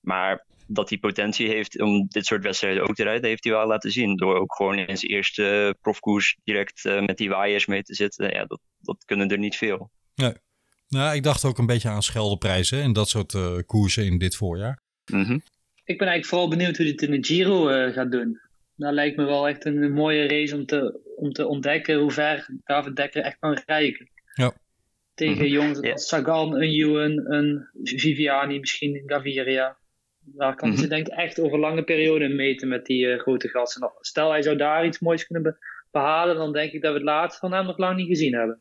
[0.00, 3.66] Maar dat hij potentie heeft om dit soort wedstrijden ook te rijden, heeft hij wel
[3.66, 4.16] laten zien.
[4.16, 8.30] Door ook gewoon in zijn eerste profkoers direct uh, met die waaiers mee te zitten.
[8.32, 9.90] Ja, dat, dat kunnen er niet veel.
[10.14, 10.32] Nee.
[10.88, 14.36] Nou, ik dacht ook een beetje aan scheldeprijzen en dat soort uh, koersen in dit
[14.36, 14.82] voorjaar.
[15.12, 15.42] Mm -hmm.
[15.84, 18.40] Ik ben eigenlijk vooral benieuwd hoe hij het in de Giro uh, gaat doen.
[18.76, 22.48] Dat lijkt me wel echt een, mooie race om te, om te ontdekken hoe ver
[22.64, 24.10] David Dekker echt kan rijden.
[24.34, 24.52] Ja.
[25.14, 25.50] Tegen mm -hmm.
[25.50, 25.96] jongens als yeah.
[25.96, 29.76] Sagan, een Ewan, een Viviani, misschien Gaviria.
[30.24, 30.82] Daar kan mm -hmm.
[30.82, 33.92] ze denk ik echt over lange perioden meten met die uh, grote gasten.
[34.00, 37.06] Stel hij zou daar iets moois kunnen be behalen, dan denk ik dat we het
[37.06, 38.60] laatst van hem nog lang niet gezien hebben.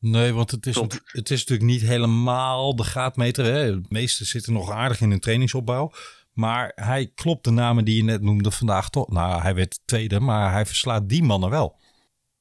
[0.00, 3.44] Nee, want het is, het is natuurlijk niet helemaal de gaatmeter.
[3.44, 3.80] Hè?
[3.80, 5.92] De meesten zitten nog aardig in hun trainingsopbouw.
[6.32, 9.08] Maar hij klopt de namen die je net noemde vandaag toch.
[9.08, 11.76] Nou, hij werd tweede, maar hij verslaat die mannen wel.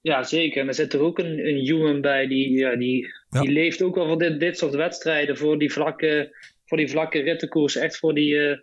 [0.01, 0.61] Ja, zeker.
[0.61, 3.41] En er zit er ook een, een Ewan bij, die, ja, die, ja.
[3.41, 5.37] die leeft ook wel voor dit, dit soort wedstrijden.
[5.37, 6.35] Voor die vlakke,
[6.67, 7.75] voor die vlakke rittenkoers.
[7.75, 8.57] Echt voor die, uh,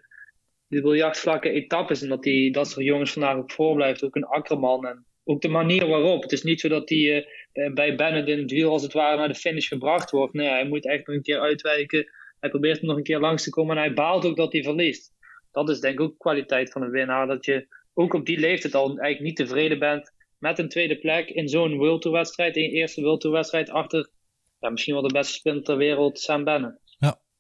[0.69, 2.03] die biljartvlakke etappes.
[2.03, 4.05] En dat die, dat soort jongens vandaag ook voorblijft.
[4.05, 4.87] Ook een akkerman.
[4.87, 6.23] En ook de manier waarop.
[6.23, 9.17] Het is niet zo dat die uh, bij Bennett in het wiel als het ware
[9.17, 10.35] naar de finish gebracht wordt.
[10.35, 12.11] Nee, hij moet echt nog een keer uitwijken.
[12.41, 13.77] Hij probeert nog een keer langs te komen.
[13.77, 15.15] En hij baalt ook dat hij verliest
[15.55, 17.27] dat is denk ik ook kwaliteit van een winnaar.
[17.27, 21.29] Dat je ook op die leeftijd al eigenlijk niet tevreden bent met een tweede plek
[21.29, 22.57] in zo'n World wedstrijd.
[22.57, 24.11] In eerste World wedstrijd achter
[24.59, 26.81] ja, misschien wel de beste sprinter ter wereld, Sam Bennett.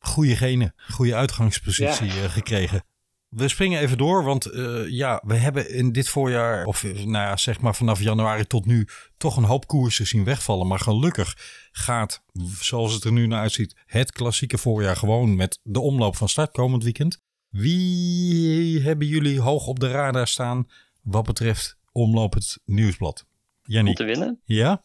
[0.06, 0.74] Goede genen.
[0.90, 2.28] Goede uitgangspositie ja.
[2.28, 2.84] gekregen.
[3.28, 7.36] We springen even door, want uh, ja, we hebben in dit voorjaar, of nou ja,
[7.36, 10.66] zeg maar vanaf januari tot nu, toch een hoop koersen zien wegvallen.
[10.66, 11.36] Maar gelukkig
[11.72, 12.24] gaat,
[12.60, 16.50] zoals het er nu naar uitziet, het klassieke voorjaar gewoon met de omloop van start
[16.50, 17.22] komend weekend.
[17.48, 20.66] Wie hebben jullie hoog op de radar staan
[21.02, 23.26] wat betreft Omloop het Nieuwsblad?
[23.62, 23.88] Jenny.
[23.88, 24.40] Om te winnen?
[24.44, 24.84] Ja?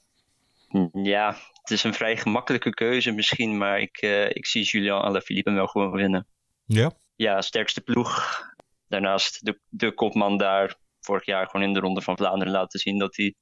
[0.94, 1.38] Ja,
[1.70, 5.68] het is een vrij gemakkelijke keuze misschien, maar ik, uh, ik zie Julian Alaphilippe wel
[5.68, 6.28] gewoon winnen.
[6.66, 6.92] Ja?
[7.16, 8.42] Ja, sterkste ploeg.
[8.88, 12.98] Daarnaast de, de kopman daar vorig jaar gewoon in de Ronde van Vlaanderen laten zien
[12.98, 13.36] dat hij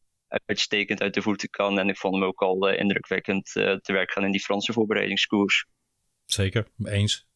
[0.45, 1.79] uitstekend uit de voeten kan.
[1.79, 4.73] En ik vond hem ook al uh, indrukwekkend uh, te werk gaan in die Franse
[4.73, 5.65] voorbereidingskoers.
[6.25, 7.27] Zeker, eens.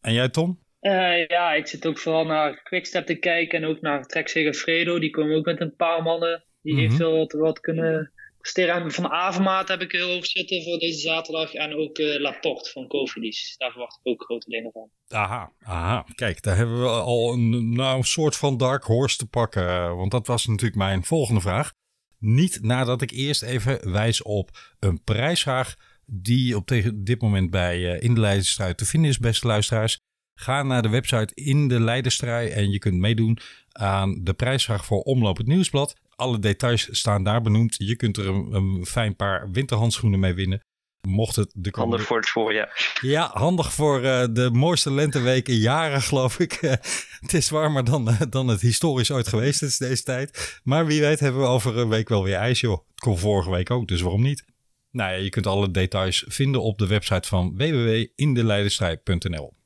[0.00, 0.58] En jij Tom?
[0.80, 4.98] Uh, ja, ik zit ook vooral naar Quickstep te kijken en ook naar Trek Segafredo.
[4.98, 6.86] Die komen ook met een paar mannen die mm -hmm.
[6.86, 8.92] eventueel wat, wat kunnen presteren.
[8.92, 11.52] Van Avermaat heb ik heel hoog zitten voor deze zaterdag.
[11.54, 13.54] En ook uh, Laporte van Cofidis.
[13.56, 14.90] Daar verwacht ik ook grote dingen van.
[15.08, 16.06] Aha, aha.
[16.14, 19.96] Kijk, daar hebben we al een, nou, soort van dark horse te pakken.
[19.96, 21.72] Want dat was natuurlijk mijn volgende vraag.
[22.18, 25.74] Niet nadat ik eerst even wijs op een prijsvraag
[26.06, 29.98] die op tegen dit moment bij uh, In de Leidenstrijd te vinden is, beste luisteraars.
[30.34, 33.38] Ga naar de website in de Leidenstrui en je kunt meedoen
[33.72, 35.94] aan de prijsvraag voor Omloop het Nieuwsblad.
[36.18, 37.74] Alle details staan daar benoemd.
[37.78, 40.62] Je kunt er een, een fijn paar winterhandschoenen mee winnen.
[41.00, 41.96] Mocht het de komende...
[41.96, 42.98] Handig voor het voorjaar.
[43.00, 46.62] Ja, handig voor uh, de mooiste lenteweken jaren, geloof ik.
[46.62, 46.70] Uh,
[47.20, 50.60] het is warmer dan, uh, dan het historisch ooit geweest is deze tijd.
[50.64, 52.78] Maar wie weet hebben we over een week wel weer ijs, joh.
[52.90, 54.44] Het kon vorige week ook, dus waarom niet?
[54.90, 59.56] Nou ja, je kunt alle details vinden op de website van www.indeleidenstrijd.nl.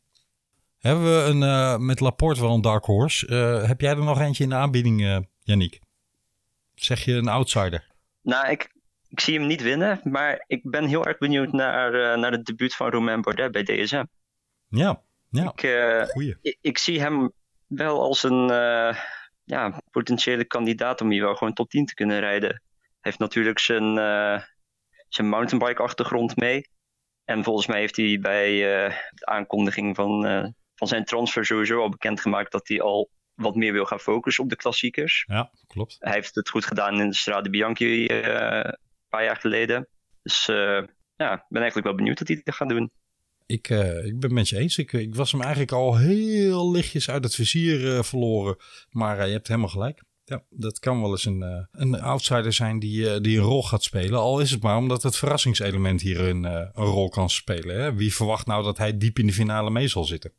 [0.78, 3.34] Hebben we een, uh, met Laporte wel een dark horse.
[3.66, 5.80] Heb jij er nog eentje in de aanbieding, Yannick?
[6.82, 7.86] Zeg je een outsider?
[8.22, 8.72] Nou, ik,
[9.08, 10.00] ik zie hem niet winnen.
[10.02, 14.04] Maar ik ben heel erg benieuwd naar, naar het debuut van Romain Bardet bij DSM.
[14.68, 15.52] Ja, ja.
[15.54, 16.36] Ik, Goeie.
[16.42, 17.32] Ik, ik, zie hem
[17.66, 18.46] wel als een
[19.44, 22.50] ja, potentiële kandidaat om hier wel gewoon top 10 te kunnen rijden.
[22.50, 23.94] Hij heeft natuurlijk zijn,
[25.08, 26.68] zijn mountainbike achtergrond mee.
[27.24, 28.50] En volgens mij heeft hij bij
[29.10, 33.84] de aankondiging van van zijn transfer sowieso al bekendgemaakt dat hij al wat meer wil
[33.84, 35.24] gaan focussen op de klassiekers.
[35.28, 35.96] Ja, klopt.
[35.98, 38.76] Hij heeft het goed gedaan in de Strade Bianchi uh, een
[39.08, 39.88] paar jaar geleden.
[40.22, 40.56] Dus uh,
[41.16, 42.90] ja, ik ben eigenlijk wel benieuwd wat hij gaat doen.
[43.46, 44.78] Ik, uh, ik ben het met je eens.
[44.78, 48.56] Ik, ik, was hem eigenlijk al heel lichtjes uit het vizier verloren.
[48.90, 50.02] Maar je hebt helemaal gelijk.
[50.24, 54.18] Ja, dat kan wel eens een, een outsider zijn die, die een rol gaat spelen.
[54.18, 57.80] Al is het maar omdat het verrassingselement hier een, een rol kan spelen.
[57.80, 57.94] Hè?
[57.94, 60.32] Wie verwacht nou dat hij diep in de finale mee zal zitten?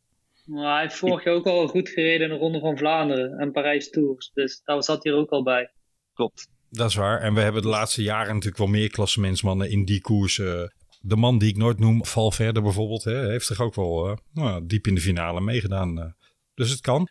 [0.45, 3.51] Maar hij heeft vorig jaar ook al goed gereden in de Ronde van Vlaanderen en
[3.51, 4.31] Parijs Tours.
[4.33, 5.71] Dus daar zat hij er ook al bij.
[6.13, 6.47] Klopt.
[6.69, 7.21] Dat is waar.
[7.21, 10.35] En we hebben de laatste jaren natuurlijk wel meer klassementsmannen in die koers.
[10.35, 14.65] de man die ik nooit noem, Valverde bijvoorbeeld, hè, heeft zich ook wel uh, nou,
[14.65, 15.99] diep in de finale meegedaan.
[15.99, 16.05] Uh.
[16.53, 17.09] Dus het kan.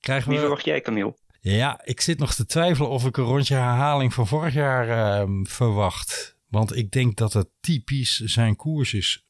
[0.00, 0.30] Krijgen we...
[0.30, 1.14] Wie verwacht jij, Camille?
[1.40, 5.40] Ja, ik zit nog te twijfelen of ik een rondje herhaling van vorig jaar uh,
[5.42, 6.36] verwacht.
[6.48, 9.24] Want ik denk dat het typisch zijn koers is.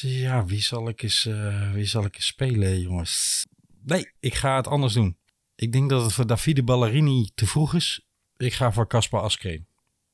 [0.00, 3.44] Ja, wie zal ik eens, uh, wie zal ik eens spelen, jongens?
[3.84, 5.16] Nee, ik ga het anders doen.
[5.54, 8.06] Ik denk dat het voor Davide Ballerini te vroeg is.
[8.36, 9.66] Ik ga voor Caspar Askreen.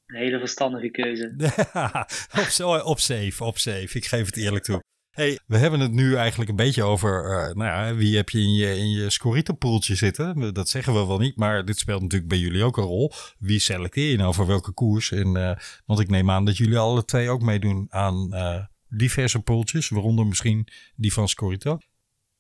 [0.06, 1.34] Een hele verstandige keuze.
[2.64, 3.96] op, op safe, op safe.
[3.96, 4.82] Ik geef het eerlijk toe.
[5.10, 8.40] Hey, we hebben het nu eigenlijk een beetje over, uh, nou ja, wie heb je
[8.40, 10.54] in je, in je Scorito-poeltje zitten?
[10.54, 13.12] Dat zeggen we wel niet, maar dit speelt natuurlijk bij jullie ook een rol.
[13.38, 15.10] Wie selecteer je nou voor welke koers?
[15.12, 19.40] En, uh, want ik neem aan dat jullie alle twee ook meedoen aan uh, diverse
[19.40, 21.78] poeltjes, waaronder misschien die van Scorito.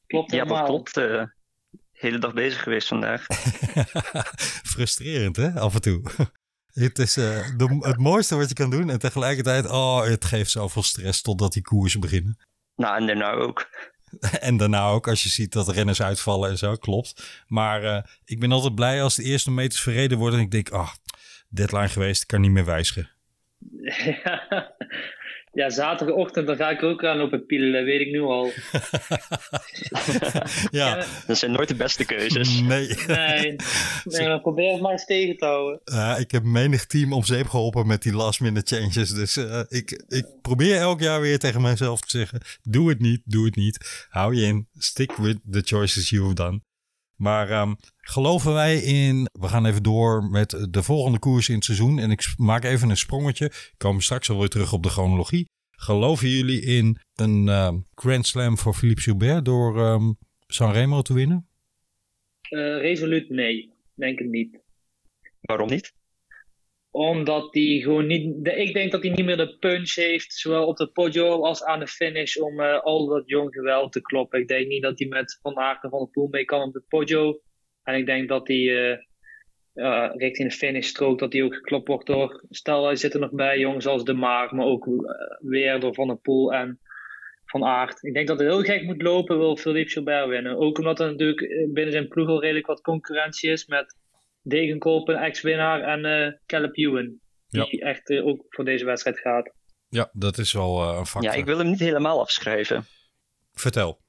[0.06, 0.94] Klopt Ja, dat klopt.
[0.94, 1.32] De
[1.92, 3.26] hele dag bezig geweest vandaag.
[4.72, 6.02] Frustrerend, hè, af en toe.
[6.78, 10.82] Het is de, het mooiste wat je kan doen en tegelijkertijd, oh, het geeft zoveel
[10.82, 12.38] stress totdat die koersen beginnen.
[12.76, 13.66] Nou, en daarna ook.
[14.40, 17.42] En daarna ook, als je ziet dat renners uitvallen en zo, klopt.
[17.46, 20.70] Maar uh, ik ben altijd blij als de eerste meters verreden worden en ik denk,
[20.70, 20.92] ah, oh,
[21.48, 23.10] deadline geweest, kan niet meer wijzigen.
[24.22, 24.76] Ja,
[25.52, 28.50] ja, zaterdagochtend dan ga ik ook aan lopen pielen, dat weet ik nu al.
[30.70, 31.04] ja.
[31.26, 32.60] Dat zijn nooit de beste keuzes.
[32.60, 32.88] Nee.
[33.06, 33.56] Nee,
[34.04, 35.80] nee dan probeer het maar eens tegen te houden.
[35.84, 39.10] Uh, ik heb menig team om zeep geholpen met die last minute changes.
[39.10, 43.20] Dus uh, ik, ik probeer elk jaar weer tegen mezelf te zeggen, doe het niet,
[43.24, 44.06] doe het niet.
[44.08, 46.66] Hou je in, stick with the choices you've done.
[47.18, 49.28] Maar um, geloven wij in.
[49.32, 51.98] We gaan even door met de volgende koers in het seizoen.
[51.98, 53.44] En ik maak even een sprongetje.
[53.44, 55.48] Ik kom straks alweer terug op de chronologie.
[55.70, 61.48] Geloven jullie in een um, Grand Slam voor Philippe Gilbert door um, Sanremo te winnen?
[62.50, 64.58] Uh, resoluut nee, denk ik niet.
[65.40, 65.92] Waarom niet?
[66.98, 68.44] Omdat hij gewoon niet.
[68.44, 71.64] De, ik denk dat hij niet meer de punch heeft, zowel op de podio als
[71.64, 74.40] aan de finish, om uh, al dat jong geweld te kloppen.
[74.40, 76.72] Ik denk niet dat hij met Van Aert en Van der Poel mee kan op
[76.72, 77.40] de podio.
[77.82, 78.96] En ik denk dat hij uh,
[79.74, 82.44] uh, richting de finish strook, dat hij ook geklopt wordt door.
[82.50, 84.88] Stel, hij zit er nog bij jongens als De Maar, maar ook
[85.40, 86.80] weer door Van der Poel en
[87.44, 88.02] Van Aert.
[88.02, 90.56] Ik denk dat het heel gek moet lopen, wil Philippe Gilbert winnen.
[90.56, 93.96] Ook omdat er natuurlijk binnen zijn ploeg al redelijk wat concurrentie is met
[94.42, 97.20] Degenkolb, een ex-winnaar, en uh, Caleb Ewan.
[97.48, 97.86] Die ja.
[97.86, 99.52] echt uh, ook voor deze wedstrijd gaat.
[99.88, 101.32] Ja, dat is wel uh, een factor.
[101.32, 102.86] Ja, ik wil hem niet helemaal afschrijven.
[103.52, 104.00] Vertel.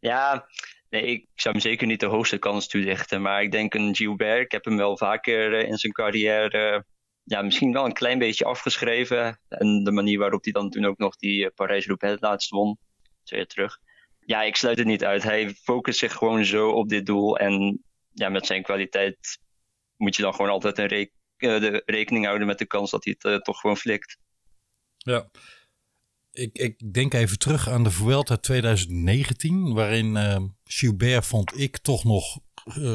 [0.00, 0.46] Ja,
[0.90, 3.22] nee, ik zou hem zeker niet de hoogste kans toedichten.
[3.22, 6.84] Maar ik denk een Gilbert, ik heb hem wel vaker in zijn carrière
[7.26, 9.40] ja, misschien wel een klein beetje afgeschreven.
[9.48, 12.78] En de manier waarop hij dan toen ook nog die Parijs-Roubaix het laatst won.
[13.22, 13.78] Zo je terug.
[14.20, 15.22] Ja, ik sluit het niet uit.
[15.22, 17.38] Hij focust zich gewoon zo op dit doel.
[17.38, 19.38] En ja, met zijn kwaliteit
[19.96, 23.04] moet je dan gewoon altijd een re uh, de rekening houden met de kans dat
[23.04, 24.18] hij het uh, toch gewoon flikt.
[24.96, 25.30] Ja,
[26.32, 30.16] ik, ik denk even terug aan de Vuelta 2019, waarin
[30.64, 32.38] uh, vond ik toch nog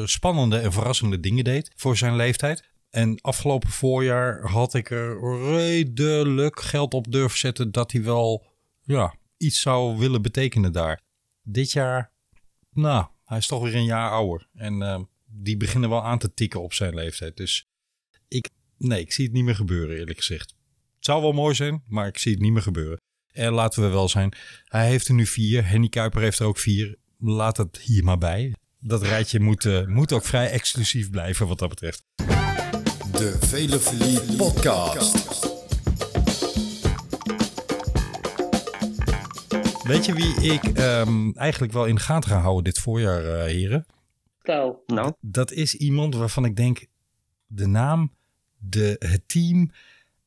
[0.04, 2.70] spannende en verrassende dingen deed voor zijn leeftijd.
[2.90, 8.46] En afgelopen voorjaar had ik er redelijk geld op durven zetten dat hij wel
[8.82, 11.02] ja, iets zou willen betekenen daar.
[11.42, 12.12] Dit jaar,
[12.70, 14.48] nou, hij is toch weer een jaar ouder.
[14.54, 17.36] En die beginnen wel aan te tikken op zijn leeftijd.
[17.36, 17.66] Dus
[18.28, 20.54] ik, nee, ik zie het niet meer gebeuren, eerlijk gezegd.
[20.96, 23.00] Het zou wel mooi zijn, maar ik zie het niet meer gebeuren.
[23.32, 25.68] En laten we wel zijn, hij heeft er nu vier.
[25.68, 26.96] Henny Kuiper heeft er ook vier.
[27.18, 28.54] Laat het hier maar bij.
[28.80, 32.04] Dat rijtje moet, uh, moet ook vrij exclusief blijven wat dat betreft.
[33.12, 35.50] De Velofilie Podcast.
[39.82, 43.44] Weet je wie ik um, eigenlijk wel in de gaten ga houden dit voorjaar, uh,
[43.44, 43.86] heren?
[44.86, 45.12] Nou.
[45.20, 46.86] Dat is iemand waarvan ik denk,
[47.46, 48.12] de naam,
[48.58, 49.70] de, het team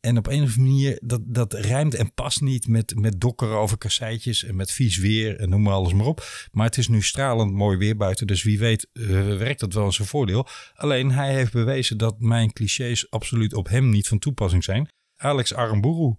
[0.05, 3.57] en op een of andere manier, dat, dat rijmt en past niet met, met dokkeren
[3.57, 6.23] over kasseitjes en met vies weer en noem maar alles maar op.
[6.51, 9.85] Maar het is nu stralend mooi weer buiten, dus wie weet uh, werkt dat wel
[9.85, 10.47] in zijn voordeel.
[10.75, 14.89] Alleen hij heeft bewezen dat mijn clichés absoluut op hem niet van toepassing zijn.
[15.17, 16.15] Alex Aramburu.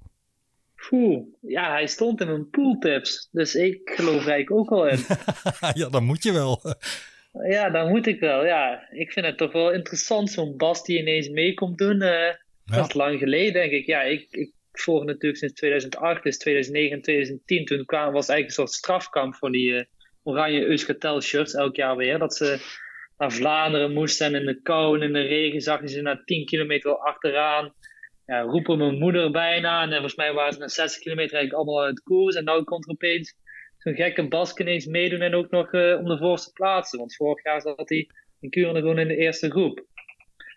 [0.91, 4.99] Oeh, ja, hij stond in mijn pooltips, dus ik geloof eigenlijk ook al in.
[5.83, 6.61] ja, dan moet je wel.
[7.45, 8.45] Ja, dan moet ik wel.
[8.45, 12.03] Ja, ik vind het toch wel interessant, zo'n Bas die ineens mee komt doen.
[12.03, 12.37] Uh, ja.
[12.65, 13.87] Dat is lang geleden, denk ik.
[13.87, 17.65] Ja, ik, ik volg natuurlijk sinds 2008, dus 2009 en 2010.
[17.65, 19.83] Toen kwam, was het eigenlijk een soort strafkamp voor die uh,
[20.23, 22.19] oranje Euskaltel shirts elk jaar weer.
[22.19, 22.59] Dat ze
[23.17, 26.23] naar Vlaanderen moesten en in de kou en in de regen zag je ze na
[26.25, 27.75] 10 kilometer achteraan.
[28.27, 29.83] Ja, roepen mijn moeder bijna.
[29.83, 32.37] En volgens mij waren ze na 60 kilometer eigenlijk allemaal uit koers.
[32.37, 33.35] En nu komt er opeens
[33.87, 36.99] zo'n gekke Bask ineens meedoen en ook nog uh, om de voorste plaatsen.
[36.99, 39.85] Want vorig jaar zat hij in Kuren gewoon in de eerste groep.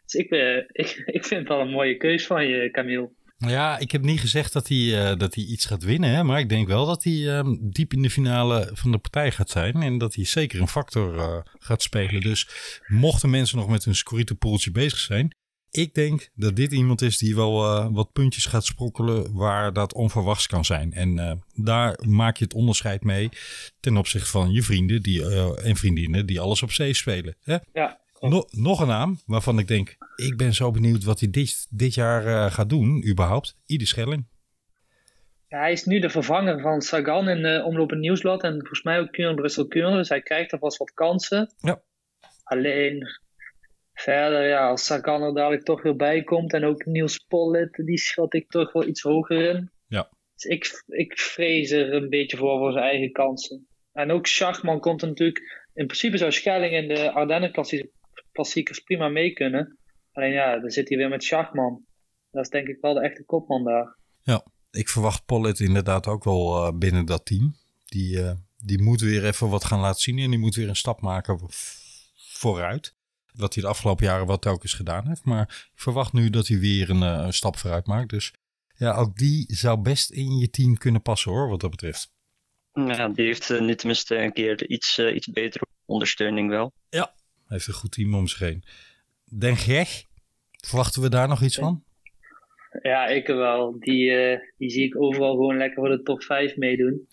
[0.06, 0.58] Dus ik, uh,
[1.06, 3.10] ik, vind het wel een mooie keus van je, Camille.
[3.38, 6.10] Ja, ik heb niet gezegd dat hij, uh, dat hij iets gaat winnen.
[6.10, 9.32] Hè, maar ik denk wel dat hij uh, diep in de finale van de partij
[9.32, 9.82] gaat zijn.
[9.82, 12.22] En dat hij zeker een factor gaat spelen.
[12.22, 12.48] Dus
[12.88, 15.36] mochten mensen nog met een scorito poeltje bezig zijn.
[15.72, 19.94] Ik denk dat dit iemand is die wel uh, wat puntjes gaat sprokkelen waar dat
[19.94, 20.94] onverwachts kan zijn.
[20.94, 23.30] En uh, daar maak je het onderscheid mee
[23.80, 27.36] ten opzichte van je vrienden die, uh, en vriendinnen die alles op zee spelen.
[27.44, 27.58] Hè?
[27.74, 28.00] Ja,
[28.52, 32.52] nog een naam waarvan ik denk, ik ben zo benieuwd wat hij dit, dit jaar
[32.52, 33.56] gaat doen, überhaupt.
[33.66, 34.28] Ieder Schelling.
[35.48, 39.00] Ja, hij is nu de vervanger van Sagan in de omloop nieuwsblad en volgens mij
[39.00, 41.54] ook Kuurne Brussel Kuurne, dus hij krijgt alvast wat kansen.
[41.58, 41.82] Ja.
[42.44, 43.20] Alleen
[44.02, 47.98] verder, ja, als Sagan er dadelijk toch weer bij komt en ook Niels Pollitt, die
[47.98, 49.72] schat ik toch wel iets hoger in.
[49.88, 50.10] Ja.
[50.34, 53.68] Dus ik, ik vrees er een beetje voor voor zijn eigen kansen.
[53.92, 57.52] En ook Schachman komt er natuurlijk, in principe zou Schelling in de Ardennen
[58.32, 59.78] klassiekers prima mee kunnen.
[60.12, 61.86] Alleen ja, dan zit hij weer met Schachman.
[62.32, 63.98] Dat is denk ik wel de echte kopman daar.
[64.22, 67.56] Ja, ik verwacht Pollitt inderdaad ook wel uh, binnen dat team.
[67.86, 70.76] Die, uh, die moet weer even wat gaan laten zien en die moet weer een
[70.76, 71.40] stap maken
[72.16, 72.98] vooruit.
[73.40, 75.24] Wat hij de afgelopen jaren wat telkens gedaan heeft.
[75.24, 78.10] Maar ik verwacht nu dat hij weer een, uh, een stap vooruit maakt.
[78.10, 78.34] Dus
[78.76, 82.12] ja, ook die zou best in je team kunnen passen hoor, wat dat betreft.
[82.74, 86.74] Ja, die heeft uh, nu tenminste een keer iets, uh, iets betere ondersteuning wel.
[86.90, 87.14] Ja,
[87.48, 88.64] heeft een goed team om zich heen.
[89.26, 90.04] Den Greg,
[90.68, 91.84] verwachten we daar nog iets van?
[92.82, 93.80] Ja, ik wel.
[93.80, 97.08] Die, uh, die zie ik overal gewoon lekker voor de top 5 meedoen.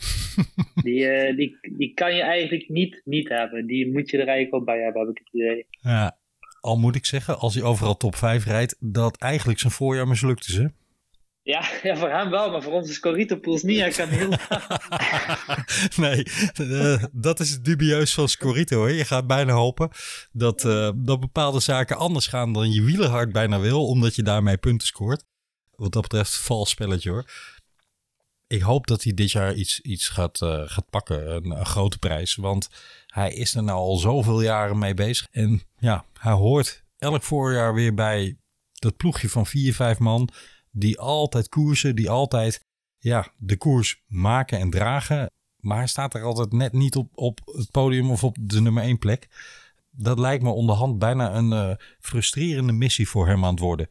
[0.83, 3.66] Die, die, die kan je eigenlijk niet niet hebben.
[3.66, 5.66] Die moet je er eigenlijk wel bij hebben, heb ik het idee.
[5.81, 6.18] Ja,
[6.61, 10.49] al moet ik zeggen, als hij overal top 5 rijdt, dat eigenlijk zijn voorjaar mislukt
[10.49, 10.66] is, hè?
[11.46, 13.81] Ja, ja, voor hem wel, maar voor ons is Corito Pools niet.
[13.81, 14.29] Hij kan heel.
[16.07, 16.27] nee,
[16.61, 18.85] uh, dat is dubieus van Scorito.
[18.85, 18.90] Hè?
[18.92, 19.90] Je gaat bijna hopen
[20.33, 24.57] dat, uh, dat bepaalde zaken anders gaan dan je wielerhard bijna wil, omdat je daarmee
[24.57, 25.25] punten scoort.
[25.77, 27.31] Wat dat betreft, vals spelletje hoor.
[28.49, 31.99] Ik hoop dat hij dit jaar iets, iets gaat, uh, gaat pakken, een, een grote
[31.99, 32.35] prijs.
[32.35, 32.69] Want
[33.07, 35.29] hij is er nou al zoveel jaren mee bezig.
[35.31, 38.37] En ja, hij hoort elk voorjaar weer bij
[38.73, 40.29] dat ploegje van vier, vijf man
[40.71, 42.65] die altijd koersen, die altijd
[42.99, 45.31] ja, de koers maken en dragen.
[45.61, 48.83] Maar hij staat er altijd net niet op, op het podium of op de nummer
[48.83, 49.29] 1 plek.
[49.91, 53.89] Dat lijkt me onderhand bijna een uh, frustrerende missie voor hem aan het worden.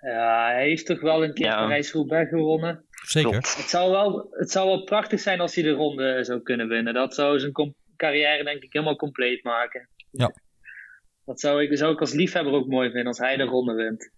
[0.00, 1.62] Ja, hij heeft toch wel een keer ja.
[1.62, 2.84] Parijs-Roubaix gewonnen.
[3.06, 3.34] Zeker.
[3.34, 6.94] Het zou, wel, het zou wel prachtig zijn als hij de ronde zou kunnen winnen.
[6.94, 9.88] Dat zou zijn carrière denk ik helemaal compleet maken.
[10.10, 10.34] Ja.
[11.24, 14.10] Dat zou ik, zou ik als liefhebber ook mooi vinden als hij de ronde wint.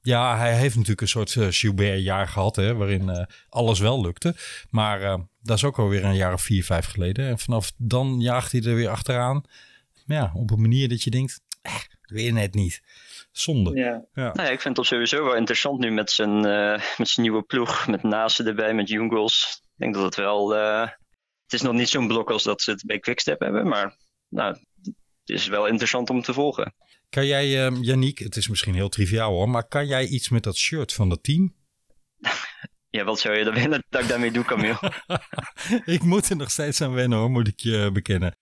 [0.00, 4.34] Ja, hij heeft natuurlijk een soort uh, Gilbert-jaar gehad, hè, waarin uh, alles wel lukte.
[4.70, 7.26] Maar uh, dat is ook alweer een jaar of vier, vijf geleden.
[7.26, 9.44] En vanaf dan jaagt hij er weer achteraan.
[10.06, 12.82] Ja, op een manier dat je denkt, eh, weer net niet.
[13.36, 13.74] Zonde.
[13.74, 14.04] Ja.
[14.12, 14.32] Ja.
[14.32, 16.40] Nou ja, ik vind het sowieso wel interessant nu met zijn,
[16.98, 17.86] met zijn nieuwe ploeg.
[17.86, 19.60] Met Nase erbij, met Jungles.
[19.62, 20.50] Ik denk dat het wel...
[20.50, 23.68] het is nog niet zo'n blok als dat ze het bij Quickstep hebben.
[23.68, 23.96] Maar
[24.28, 24.58] nou,
[25.24, 26.74] het is wel interessant om te volgen.
[27.14, 30.42] Kan jij, uh, Yannick, het is misschien heel triviaal hoor, maar kan jij iets met
[30.42, 31.54] dat shirt van dat team?
[32.90, 34.92] Ja, wat zou je dan willen dat ik daarmee doe, Camille?
[35.96, 38.36] ik moet er nog steeds aan wennen hoor, moet ik je bekennen.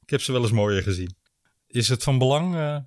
[0.00, 1.16] Ik heb ze wel eens mooier gezien.
[1.66, 2.54] Is het van belang?
[2.54, 2.78] Uh,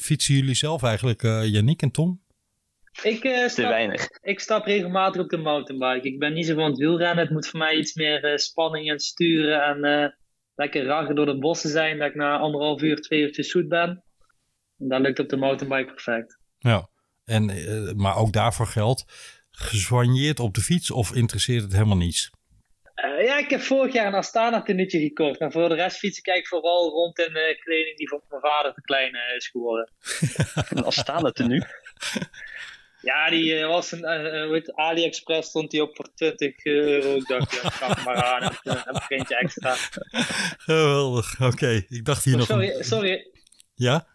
[0.00, 2.20] fietsen jullie zelf eigenlijk, uh, Yannick en Tom?
[3.02, 4.08] Ik, uh, Te weinig.
[4.22, 6.08] Ik stap regelmatig op de mountainbike.
[6.08, 7.24] Ik ben niet zo van het wielrennen.
[7.24, 10.14] Het moet voor mij iets meer spanning en sturen en
[10.54, 11.98] lekker raggen door de bossen zijn.
[11.98, 14.02] Dat ik na anderhalf uur, twee uurtjes zoet ben.
[14.76, 16.38] Dat lukt op de mountainbike perfect.
[16.58, 16.88] Ja,
[17.24, 19.04] en, uh, maar ook daarvoor geldt,
[19.50, 22.30] gesoigneerd op de fiets of interesseert het helemaal niets?
[23.04, 25.38] Uh, ja, ik heb vorig jaar een Astana tenuutje gekocht.
[25.38, 28.40] En voor de rest fiets ik eigenlijk vooral rond in uh, kleding die voor mijn
[28.40, 29.90] vader te klein is geworden.
[30.70, 31.66] een Astana tenue?
[33.00, 37.16] Ja, die was een, weet, AliExpress stond die op voor 20 euro.
[37.16, 39.74] Ik dacht, ja, ga maar aan, heb, heb ik eentje extra.
[40.56, 41.44] Geweldig, oké.
[41.44, 41.86] Okay.
[41.88, 42.48] Ik dacht hier oh, nog...
[42.48, 42.84] Sorry, een...
[42.84, 43.30] sorry.
[43.74, 44.06] Ja?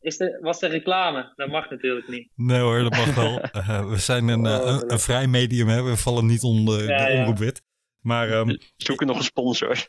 [0.00, 1.32] Is de, was de reclame?
[1.36, 2.30] Dat mag natuurlijk niet.
[2.36, 3.40] Nee hoor, dat mag wel.
[3.56, 5.82] uh, we zijn een, een, een, vrij medium, hè?
[5.82, 7.62] we vallen niet onder ja, de omroepwet.
[8.02, 9.86] Maar, um, Zoeken nog een sponsor.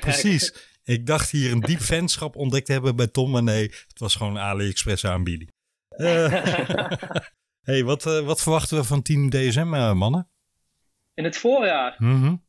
[0.00, 0.68] precies.
[0.84, 4.14] Ik dacht hier een diep fanschap ontdekt te hebben bij Tom, maar nee, het was
[4.14, 5.50] gewoon een AliExpress aanbieding.
[5.96, 6.44] Uh,
[7.68, 10.28] hey, wat, wat verwachten we van Team DSM, mannen?
[11.14, 11.94] In het voorjaar?
[11.98, 12.48] Mm -hmm.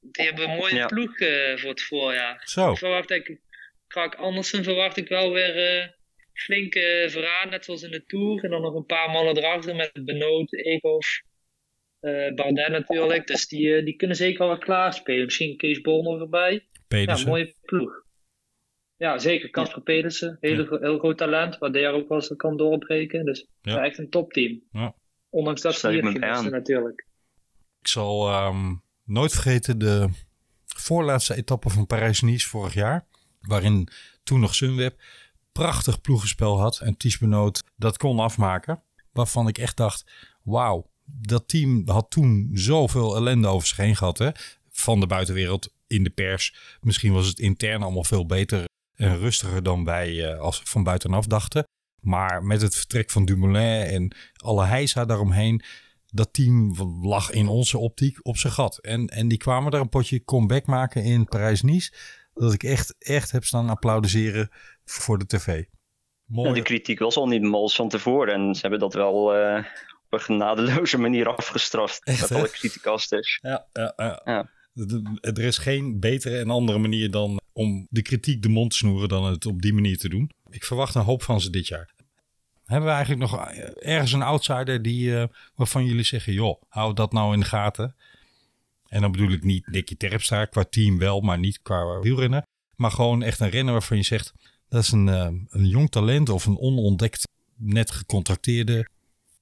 [0.00, 0.86] Die hebben een mooie ja.
[0.86, 1.16] ploeg
[1.60, 2.42] voor het voorjaar.
[2.44, 2.70] Zo.
[2.70, 3.40] Ik verwacht ik,
[3.86, 5.96] Krak Andersen verwacht ik wel weer
[6.38, 8.44] flink uh, vooraan, net zoals in de Tour.
[8.44, 11.22] En dan nog een paar mannen erachter met Benoot, Eekhoff,
[12.00, 13.26] uh, Bardet natuurlijk.
[13.26, 15.24] Dus die, uh, die kunnen zeker wel wat klaarspelen.
[15.24, 16.64] Misschien Kees Bol nog erbij.
[16.88, 17.24] Pedersen.
[17.24, 18.06] Ja, mooie ploeg.
[18.96, 19.50] Ja, zeker.
[19.50, 19.82] Casper ja.
[19.82, 20.36] Pedersen.
[20.40, 20.78] Heel, ja.
[20.80, 21.58] heel groot talent.
[21.58, 23.24] Waar daar ook wel eens kan doorbreken.
[23.24, 23.84] Dus ja.
[23.84, 24.62] echt een topteam.
[24.72, 24.94] Ja.
[25.30, 27.06] Ondanks dat ze hier natuurlijk.
[27.80, 30.08] Ik zal um, nooit vergeten de
[30.66, 33.06] voorlaatste etappe van Parijs-Nice vorig jaar.
[33.40, 33.88] Waarin
[34.22, 35.00] toen nog Sunweb
[35.52, 38.82] prachtig ploegenspel had en Ties Benoot dat kon afmaken.
[39.12, 40.10] Waarvan ik echt dacht,
[40.42, 44.18] wauw, dat team had toen zoveel ellende over zich heen gehad.
[44.18, 44.30] Hè?
[44.70, 46.78] Van de buitenwereld in de pers.
[46.80, 51.64] Misschien was het intern allemaal veel beter en rustiger dan wij als van buitenaf dachten.
[52.00, 55.62] Maar met het vertrek van Dumoulin en alle heisa daaromheen,
[56.06, 58.78] dat team lag in onze optiek op zijn gat.
[58.78, 61.92] En, en die kwamen daar een potje comeback maken in Parijs-Nice.
[62.34, 64.48] Dat ik echt, echt heb staan applaudisseren
[64.84, 65.64] voor de tv.
[66.24, 66.52] Mooi.
[66.52, 68.34] de kritiek was al niet mals van tevoren.
[68.34, 72.04] En ze hebben dat wel uh, op een genadeloze manier afgestraft.
[72.04, 73.38] Echt, met alle criticasters.
[73.42, 74.20] Ja, ja, ja.
[74.24, 74.50] ja.
[75.20, 79.08] Er is geen betere en andere manier dan om de kritiek de mond te snoeren
[79.08, 80.30] dan het op die manier te doen.
[80.50, 81.94] Ik verwacht een hoop van ze dit jaar.
[82.64, 87.12] Hebben we eigenlijk nog ergens een outsider die, uh, waarvan jullie zeggen, joh, hou dat
[87.12, 87.94] nou in de gaten.
[88.88, 92.46] En dan bedoel ik niet Nicky Terpstra, qua team wel, maar niet qua wielrennen.
[92.76, 94.32] Maar gewoon echt een renner waarvan je zegt,
[94.68, 98.88] dat is een, uh, een jong talent of een onontdekt, net gecontracteerde.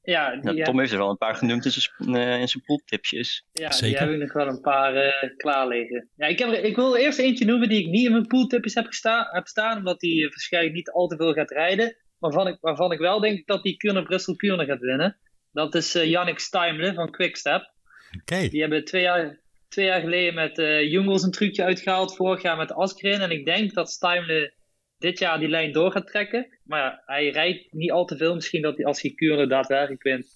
[0.06, 3.46] Ja, die, Tom heeft er wel een paar genoemd in zijn, uh, in zijn pooltipjes.
[3.52, 3.98] Ja, Zeker?
[3.98, 6.08] die heb ik nog wel een paar uh, klaar liggen.
[6.16, 8.86] Ja, ik, heb ik wil eerst eentje noemen die ik niet in mijn pooltipjes heb,
[8.86, 12.92] gestaan, heb staan, omdat die waarschijnlijk niet al te veel gaat rijden waarvan ik, waarvan
[12.92, 15.16] ik wel denk dat die Kuurne Brussel Kuurne gaat winnen.
[15.52, 17.72] Dat is uh, Yannick Steimle van Quickstep.
[18.20, 18.48] Okay.
[18.48, 19.38] Die hebben twee jaar,
[19.68, 22.16] twee jaar geleden met uh, Jungels een trucje uitgehaald.
[22.16, 23.20] Vorig jaar met Askren.
[23.20, 24.52] En ik denk dat Steimle
[24.98, 26.58] dit jaar die lijn door gaat trekken.
[26.64, 28.34] Maar hij rijdt niet al te veel.
[28.34, 30.26] Misschien dat hij als hij Kuurne daadwerkelijk wint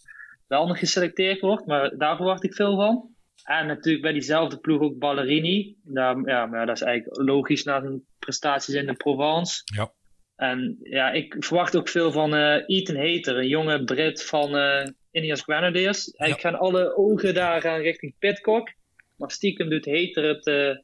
[0.46, 1.66] wel nog geselecteerd wordt.
[1.66, 3.14] Maar daar verwacht ik veel van.
[3.44, 5.76] En natuurlijk bij diezelfde ploeg ook Ballerini.
[5.82, 9.62] Daar, ja, maar dat is eigenlijk logisch na zijn prestaties in de Provence.
[9.64, 9.92] Ja.
[10.36, 14.86] En ja, ik verwacht ook veel van uh, Ethan Hater, een jonge Brit van uh,
[15.10, 16.14] Indians Grenadiers.
[16.16, 16.34] Ja.
[16.34, 18.68] gaan alle ogen daar gaan richting Pitcock.
[19.16, 20.76] Maar stiekem doet Hater het uh,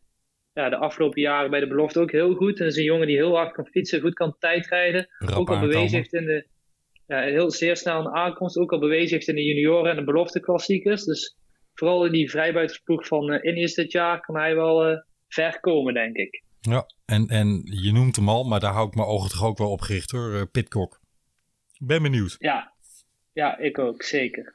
[0.57, 2.61] ja, de afgelopen jaren bij de belofte ook heel goed.
[2.61, 5.09] En is een jongen die heel hard kan fietsen, goed kan tijdrijden.
[5.19, 6.47] Rap ook al bewezen heeft in de
[7.07, 8.57] ja, heel zeer snel een aankomst.
[8.57, 11.05] Ook al bewezen heeft in de junioren en de belofte klassiekers.
[11.05, 11.37] Dus
[11.75, 16.17] vooral in die vrijbuitersploeg van uh, Indians dit jaar kan hij wel ver komen, denk
[16.17, 16.43] ik.
[16.61, 19.59] Ja, en, en je noemt hem al, maar daar hou ik mijn ogen toch ook
[19.59, 21.01] wel op gericht hoor, uh, Pitcock.
[21.79, 22.37] Ben benieuwd.
[22.39, 22.73] Ja.
[23.33, 24.55] ja, ik ook, zeker.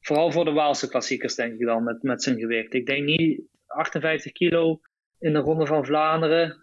[0.00, 2.74] Vooral voor de Waalse klassiekers denk ik dan, met, met zijn gewicht.
[2.74, 4.80] Ik denk niet 58 kilo
[5.20, 6.56] in de Ronde van Vlaanderen.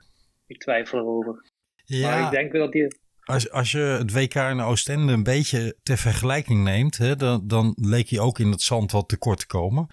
[0.47, 1.45] Ik twijfel erover.
[1.86, 2.91] Ja, maar ik denk wel dat hij...
[3.24, 7.76] Als, als je het WK in Oostende een beetje ter vergelijking neemt, hè, dan, dan
[7.80, 9.88] leek hij ook in het zand wat tekort te komen.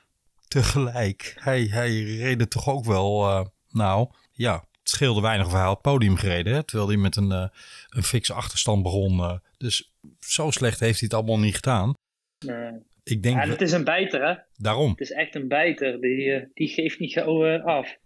[0.49, 6.17] Tegelijk, hij, hij reed toch ook wel, uh, nou ja, het scheelde weinig het podium
[6.17, 6.55] gereden.
[6.55, 6.63] Hè?
[6.63, 7.49] Terwijl hij met een, uh,
[7.89, 9.19] een fikse achterstand begon.
[9.19, 11.95] Uh, dus zo slecht heeft hij het allemaal niet gedaan.
[12.39, 12.73] Nee.
[13.03, 14.35] Ik denk ja, het is een bijter hè?
[14.57, 14.91] Daarom.
[14.91, 16.01] Het is echt een bijter.
[16.01, 17.97] Die, die geeft niet gauw af.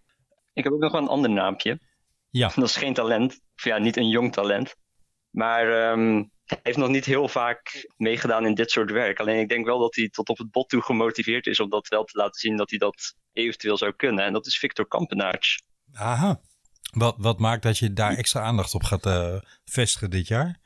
[0.58, 1.80] Ik heb ook nog wel een ander naampje.
[2.30, 2.50] Ja.
[2.54, 3.40] Dat is geen talent.
[3.56, 4.74] Of ja, niet een jong talent.
[5.30, 9.20] Maar um, hij heeft nog niet heel vaak meegedaan in dit soort werk.
[9.20, 11.88] Alleen ik denk wel dat hij tot op het bot toe gemotiveerd is om dat
[11.88, 14.24] wel te laten zien dat hij dat eventueel zou kunnen.
[14.24, 15.62] En dat is Victor Kampenaerts.
[15.92, 16.40] Aha.
[16.92, 20.60] Wat, wat maakt dat je daar extra aandacht op gaat uh, vestigen dit jaar?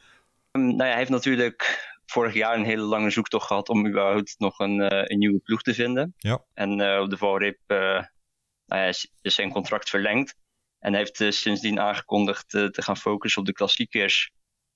[0.52, 4.34] Um, nou ja, hij heeft natuurlijk vorig jaar een hele lange zoektocht gehad om überhaupt
[4.38, 6.14] nog een, uh, een nieuwe ploeg te vinden.
[6.16, 6.44] Ja.
[6.54, 7.58] En uh, op de valreep
[8.72, 10.34] nou ja, is, is, zijn contract verlengd.
[10.78, 14.30] En hij heeft sindsdien aangekondigd te gaan focussen op de klassiekers.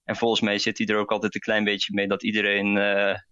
[0.05, 2.77] En volgens mij zit hij er ook altijd een klein beetje mee dat iedereen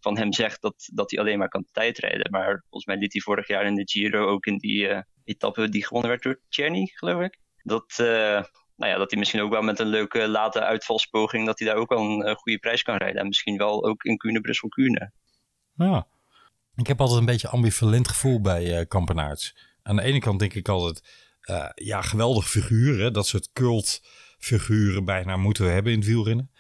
[0.01, 2.31] van hem zegt dat, dat hij alleen maar kan tijdrijden.
[2.31, 5.87] Maar volgens mij liet hij vorig jaar in de Giro ook in die etappe die
[5.87, 7.95] gewonnen werd door Czerny, geloof ik dat,
[8.77, 11.77] nou ja, dat hij misschien ook wel met een leuke late uitvalspoging, dat hij daar
[11.77, 13.21] ook wel een goede prijs kan rijden.
[13.21, 15.13] En misschien wel ook in Kuurne, Brussel, Kuurne.
[15.75, 16.07] Ja,
[16.77, 18.85] ik heb altijd een beetje ambivalent gevoel bij uh.
[19.87, 21.03] Aan de ene kant denk ik altijd,
[21.75, 23.01] ja, geweldig figuur.
[23.01, 23.11] Hè?
[23.11, 24.01] Dat soort cult
[24.39, 26.51] figuren bijna moeten we hebben in het wielrennen.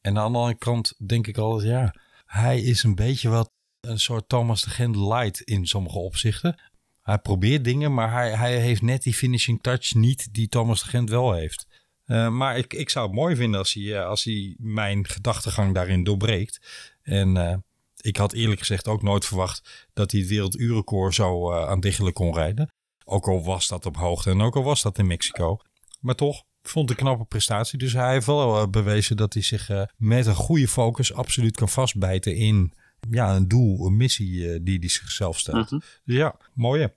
[0.00, 1.94] En aan de andere kant denk ik altijd, ja,
[2.26, 6.62] hij is een beetje wat een soort Thomas de Gent light in sommige opzichten.
[7.02, 10.88] Hij probeert dingen, maar hij, hij heeft net die finishing touch niet die Thomas de
[10.88, 11.66] Gent wel heeft.
[12.06, 15.74] Uh, maar ik, ik zou het mooi vinden als hij, uh, als hij mijn gedachtegang
[15.74, 16.60] daarin doorbreekt.
[17.02, 17.64] En
[18.06, 22.34] ik had eerlijk gezegd ook nooit verwacht dat hij het werelduurrecord zo aan diggelen kon
[22.34, 22.72] rijden.
[23.04, 25.58] Ook al was dat op hoogte en ook al was dat in Mexico.
[26.00, 27.78] Maar toch, vond een knappe prestatie.
[27.78, 32.34] Dus hij heeft wel bewezen dat hij zich met een goede focus absoluut kan vastbijten
[32.34, 32.72] in
[33.10, 35.68] ja, een doel, een missie uh, die hij zichzelf stelt.
[35.68, 36.88] Dus ja, mooi hè.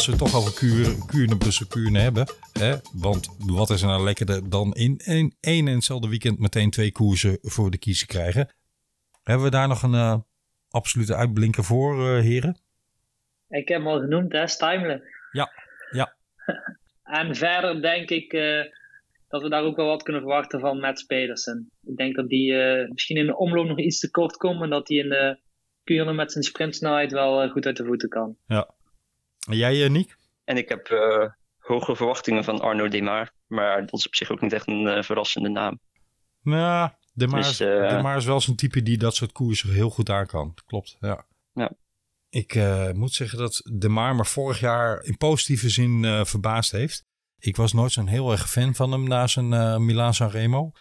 [0.00, 2.26] Als we het toch over kuren, kuren Brussel kuren hebben.
[2.52, 2.74] Hè?
[2.92, 7.38] Want wat is er nou lekkerder dan in één, en hetzelfde weekend meteen twee koersen
[7.40, 8.48] voor de kiezer krijgen.
[9.22, 10.18] Hebben we daar nog een uh,
[10.70, 12.60] absolute uitblinker voor, uh, heren?
[13.48, 15.02] Ik heb hem al genoemd, hè, Stijmelen.
[15.32, 15.50] Ja,
[15.90, 16.14] ja.
[17.20, 18.64] En verder denk ik uh,
[19.28, 21.70] dat we daar ook wel wat kunnen verwachten van Matt Pedersen.
[21.82, 22.52] Ik denk dat die
[22.88, 25.38] misschien in de omloop nog iets te kort komt en dat hij in de
[25.84, 28.36] Kuurne met zijn sprintsnelheid wel goed uit de voeten kan.
[28.46, 28.78] Ja.
[29.48, 30.16] En jij, Niek?
[30.44, 30.88] En ik heb
[31.58, 33.30] hoge verwachtingen van Arno Demar.
[33.46, 35.80] Maar dat is op zich ook niet echt een verrassende naam.
[36.42, 37.60] Nou, de Maar, dus,
[38.16, 40.54] is wel zo'n type die dat soort koersen heel goed aan kan.
[40.66, 41.26] Klopt, ja.
[41.52, 41.72] ja.
[42.28, 46.72] Ik uh, moet zeggen dat De Maar me vorig jaar in positieve zin uh, verbaasd
[46.72, 47.04] heeft.
[47.38, 50.72] Ik was nooit zo'n heel erg fan van hem na zijn uh, Milaan San Remo.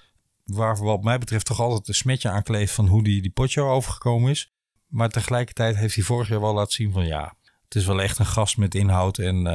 [0.46, 3.62] Waar wat mij betreft toch altijd een smetje aan kleeft van hoe die, die potje
[3.62, 4.52] overgekomen is.
[4.88, 7.36] Maar tegelijkertijd heeft hij vorig jaar wel laten zien van ja,
[7.70, 9.46] het is wel echt een gast met inhoud en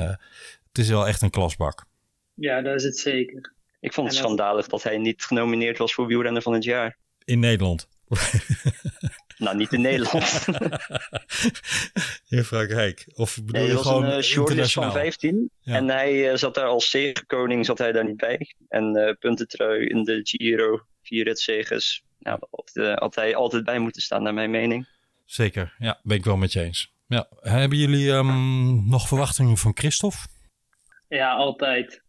[0.68, 1.84] het is wel echt een klasbak.
[2.34, 3.52] Ja, dat is het zeker.
[3.80, 6.96] Ik vond het schandalig dat hij niet genomineerd was voor wielrenner van het jaar.
[7.24, 7.88] In Nederland?
[9.38, 10.46] nou, niet in Nederland.
[12.28, 13.06] in Frankrijk?
[13.14, 15.50] Of bedoel nee, je gewoon was een uh, shortlist van 15.
[15.64, 18.54] En hij uh, zat daar als zegenkoning, zat hij daar niet bij.
[18.68, 22.02] En uh, puntentrui in de Giro, vier ritzegers.
[22.18, 22.38] Nou,
[22.94, 24.88] had hij altijd bij moeten staan, naar mijn mening.
[25.24, 26.93] Zeker, ja, ben ik wel met je eens.
[27.06, 27.28] Ja.
[27.40, 30.18] Hebben jullie um, nog verwachtingen van Christophe?
[31.08, 32.02] Ja, altijd.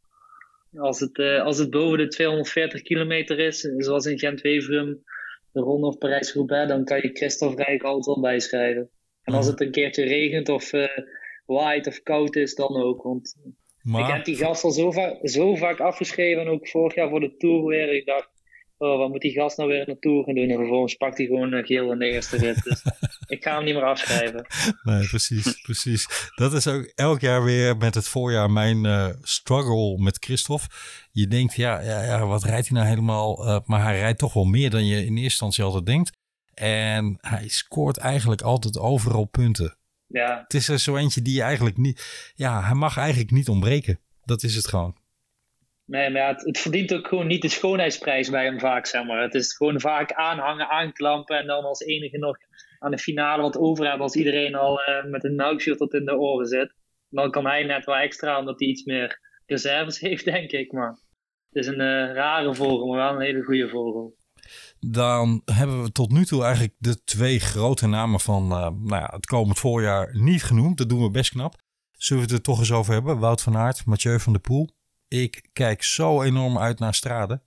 [0.77, 5.03] Als het, uh, als het boven de 240 kilometer is, zoals in Gent-Weverum,
[5.51, 8.89] de Ronde of Parijs-Roubaix, dan kan je Christophe Rijk altijd wel bijschrijven.
[9.23, 10.87] En als het een keertje regent of uh,
[11.45, 13.03] waait of koud is, dan ook.
[13.03, 13.35] Want
[13.81, 14.01] maar...
[14.01, 17.19] ik heb die gast al zo, va zo vaak afgeschreven, en ook vorig jaar voor
[17.19, 17.93] de Tour weer.
[17.93, 18.29] Ik dacht,
[18.77, 20.49] oh, wat moet die gast nou weer Tour gaan doen?
[20.49, 22.63] En vervolgens pakt hij gewoon een geel in de eerste rit.
[22.63, 22.81] Dus
[23.35, 24.45] ik ga hem niet meer afschrijven.
[24.83, 26.31] Nee, precies, precies.
[26.35, 30.67] Dat is ook elk jaar weer met het voorjaar mijn uh, struggle met Christophe.
[31.11, 33.47] Je denkt, ja, ja, ja wat rijdt hij nou helemaal?
[33.47, 36.11] Uh, maar hij rijdt toch wel meer dan je in eerste instantie altijd denkt.
[36.53, 39.77] En hij scoort eigenlijk altijd overal punten.
[40.07, 40.41] Ja.
[40.41, 42.31] Het is er zo eentje die je eigenlijk niet...
[42.35, 43.99] Ja, hij mag eigenlijk niet ontbreken.
[44.23, 44.95] Dat is het gewoon.
[45.85, 49.21] Nee, maar het, verdient ook gewoon niet de schoonheidsprijs bij hem vaak, zeg maar.
[49.21, 52.37] Het is gewoon vaak aanhangen, aanklampen en dan als enige nog
[52.79, 56.05] aan de finale wat over hebben als iedereen al uh, met een nauwshield tot in
[56.05, 56.73] de oren zit.
[57.09, 60.71] Dan kan hij net wel extra omdat hij iets meer reserves heeft, denk ik.
[60.71, 60.89] Maar
[61.49, 64.15] het is een uh, rare vogel, maar wel een hele goede vogel.
[64.79, 69.09] Dan hebben we tot nu toe eigenlijk de twee grote namen van uh, nou ja,
[69.13, 70.77] het komend voorjaar niet genoemd.
[70.77, 71.55] Dat doen we best knap.
[71.91, 73.19] Zullen we het er toch eens over hebben?
[73.19, 74.69] Wout van Aert, Mathieu van der Poel.
[75.07, 77.41] Ik kijk zo enorm uit naar Strade.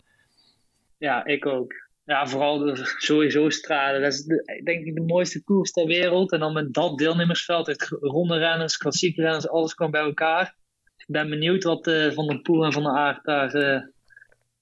[0.98, 1.72] Ja, ik ook.
[2.04, 4.00] Ja, vooral de, sowieso Strade.
[4.00, 6.32] Dat is de, denk ik de mooiste koers ter wereld.
[6.32, 10.56] En dan met dat deelnemersveld, het ronde renners, klassieke renners, alles kwam bij elkaar.
[10.96, 13.80] Ik ben benieuwd wat uh, Van der Poel en Van der Aert daar uh,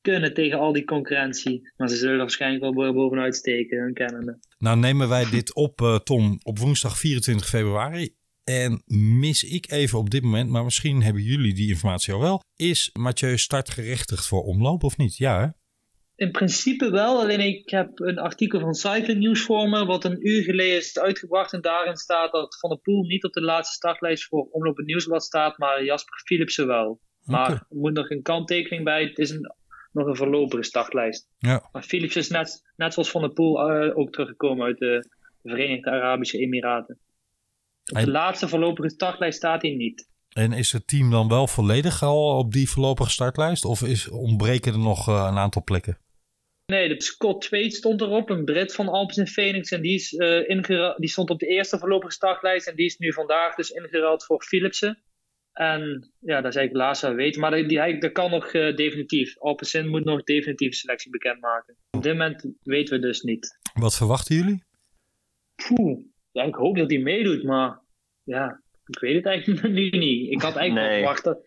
[0.00, 1.72] kunnen tegen al die concurrentie.
[1.76, 4.38] Maar ze zullen waarschijnlijk wel bovenuit steken, hun kennende.
[4.58, 8.15] Nou nemen wij dit op, uh, Tom, op woensdag 24 februari.
[8.46, 8.82] En
[9.20, 12.42] mis ik even op dit moment, maar misschien hebben jullie die informatie al wel.
[12.56, 15.16] Is Mathieu startgerechtigd voor omloop of niet?
[15.16, 15.48] Ja, hè?
[16.24, 20.28] In principe wel, alleen ik heb een artikel van Cycling News voor me, wat een
[20.28, 21.52] uur geleden is uitgebracht.
[21.52, 24.86] En daarin staat dat Van der Poel niet op de laatste startlijst voor Omloop het
[24.86, 27.00] Nieuwsblad staat, maar Jasper Philipsen wel.
[27.24, 29.54] Maar er moet nog een kanttekening bij, het is een,
[29.92, 31.28] nog een voorlopige startlijst.
[31.38, 31.68] Ja.
[31.72, 35.08] Maar Philipsen is net, net zoals Van der Poel uh, ook teruggekomen uit de
[35.42, 37.00] Verenigde Arabische Emiraten.
[37.92, 40.08] Op de laatste voorlopige startlijst staat hij niet.
[40.28, 43.64] En is het team dan wel volledig al op die voorlopige startlijst?
[43.64, 45.98] Of is, ontbreken er nog uh, een aantal plekken?
[46.66, 49.70] Nee, de Scott Tweed stond erop, een Brit van Alpes in Phoenix.
[49.70, 52.66] En die, is, uh, die stond op de eerste voorlopige startlijst.
[52.66, 55.02] En die is nu vandaag dus ingeruild voor Philipsen.
[55.52, 57.40] En ja, dat is eigenlijk het laatste wat we weten.
[57.40, 59.38] Maar die, die, dat kan nog uh, definitief.
[59.38, 61.76] Alpecin moet nog definitief selectie bekendmaken.
[61.90, 63.58] Op dit moment weten we dus niet.
[63.74, 64.64] Wat verwachten jullie?
[65.54, 66.04] Poeh,
[66.36, 67.80] ja, ik hoop dat hij meedoet, maar
[68.22, 70.30] ja, ik weet het eigenlijk nu niet.
[70.30, 71.44] Ik had eigenlijk wel verwacht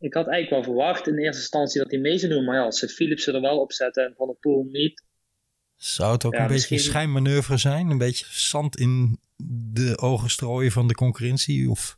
[0.00, 2.44] ik had eigenlijk wel verwacht in eerste instantie dat hij mee zou doen.
[2.44, 5.04] Maar ja, als ze Philipsen er wel op zetten en Van der Poel niet.
[5.76, 7.90] Zou het ook een beetje een schijnmanoeuvre zijn?
[7.90, 9.18] Een beetje zand in
[9.72, 11.70] de ogen strooien van de concurrentie?
[11.70, 11.96] Of?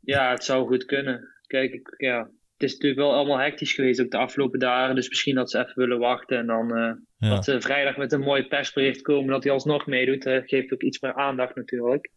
[0.00, 1.28] Ja, het zou goed kunnen.
[1.46, 4.94] Kijk, ik, ja, het is natuurlijk wel allemaal hectisch geweest ook de afgelopen dagen.
[4.94, 6.38] Dus misschien dat ze even willen wachten.
[6.38, 6.78] En dan
[7.18, 10.26] uh, dat ze vrijdag met een mooi persbericht komen dat hij alsnog meedoet.
[10.26, 12.10] Uh, geeft ook iets meer aandacht natuurlijk.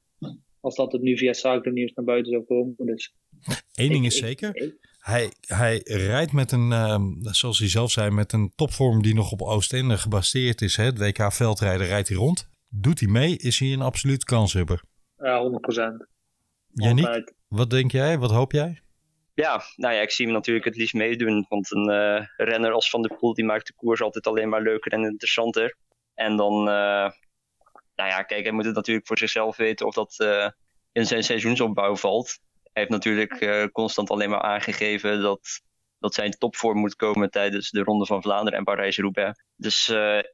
[0.59, 2.75] Als dat het nu via Cycling Nieuws naar buiten zou komen.
[2.77, 3.13] Dus,
[3.73, 4.73] Eén ding is zeker.
[4.99, 9.31] hij, hij rijdt met een, uh, zoals hij zelf zei, met een topvorm die nog
[9.31, 10.75] op Oostende gebaseerd is.
[10.75, 10.83] Hè?
[10.83, 12.49] Het WK veldrijden rijdt hij rond.
[12.69, 14.83] Doet hij mee, is hij een absoluut kanshebber.
[15.17, 16.09] Ja, 100%.
[16.73, 18.17] Yannick, wat denk jij?
[18.17, 18.81] Wat hoop jij?
[19.41, 21.45] Ja, nou ja, ik zie hem natuurlijk het liefst meedoen.
[21.49, 24.61] Want een uh, renner als Van der Poel, die maakt de koers altijd alleen maar
[24.61, 25.77] leuker en interessanter.
[26.13, 27.09] En dan, uh,
[27.95, 30.49] nou ja, kijk, hij moet het natuurlijk voor zichzelf weten of dat uh,
[30.91, 32.39] in zijn seizoensopbouw valt.
[32.63, 35.61] Hij heeft natuurlijk constant alleen maar aangegeven dat,
[35.99, 39.43] dat zijn topvorm moet komen tijdens de Ronde van Vlaanderen en Parijs-Roubaix.
[39.55, 39.89] Dus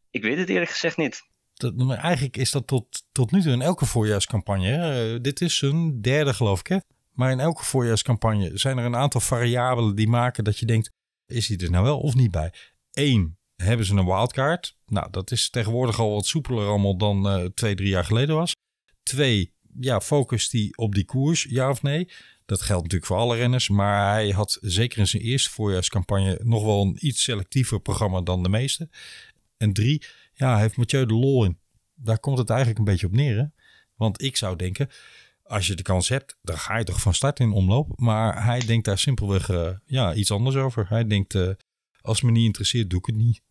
[0.10, 1.22] ik weet het eerlijk gezegd niet.
[1.54, 5.22] Dat, eigenlijk is dat tot, tot nu toe in elke voorjaarscampagne.
[5.22, 6.68] Dit is een derde, geloof ik.
[6.68, 6.78] Hè?
[7.18, 10.92] Maar in elke voorjaarscampagne zijn er een aantal variabelen die maken dat je denkt:
[11.26, 12.54] is hij er nou wel of niet bij?
[12.92, 14.78] Eén, hebben ze een wildcard?
[14.86, 18.56] Nou, dat is tegenwoordig al wat soepeler allemaal dan uh, twee, drie jaar geleden was.
[19.04, 22.10] Twee, ja, focust hij op die koers, ja of nee?
[22.46, 26.64] Dat geldt natuurlijk voor alle renners, maar hij had zeker in zijn eerste voorjaarscampagne nog
[26.64, 28.90] wel een iets selectiever programma dan de meeste.
[29.58, 30.04] En drie,
[30.34, 31.60] ja, heeft Mathieu de lol in.
[31.96, 33.38] Daar komt het eigenlijk een beetje op neer.
[33.38, 33.46] Hè?
[33.96, 34.90] Want ik zou denken,
[35.48, 38.00] als je de kans hebt, dan ga je toch van start in omloop.
[38.00, 40.86] Maar hij denkt daar simpelweg uh, ja, iets anders over.
[40.90, 41.50] Hij denkt, uh,
[42.02, 43.42] als me niet interesseert, doe ik het niet.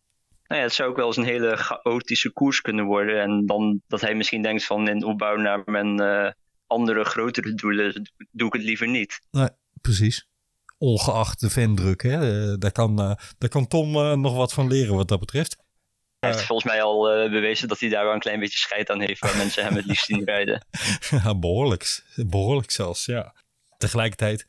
[0.47, 3.21] Nou ja, het zou ook wel eens een hele chaotische koers kunnen worden.
[3.21, 6.31] En dan dat hij misschien denkt van in opbouw naar mijn uh,
[6.67, 9.19] andere grotere doelen, doe ik het liever niet.
[9.31, 9.49] Nee,
[9.81, 10.27] precies.
[10.77, 12.57] Ongeacht de vendruk, hè?
[12.57, 12.95] daar, kan,
[13.37, 13.91] daar kan Tom
[14.21, 15.65] nog wat van leren wat dat betreft.
[16.19, 18.89] Hij heeft volgens mij al uh, bewezen dat hij daar wel een klein beetje scheid
[18.89, 20.65] aan heeft waar mensen hem het liefst zien rijden.
[21.09, 22.03] Ja, behoorlijk.
[22.15, 23.35] Behoorlijk zelfs, ja.
[23.77, 24.45] Tegelijkertijd,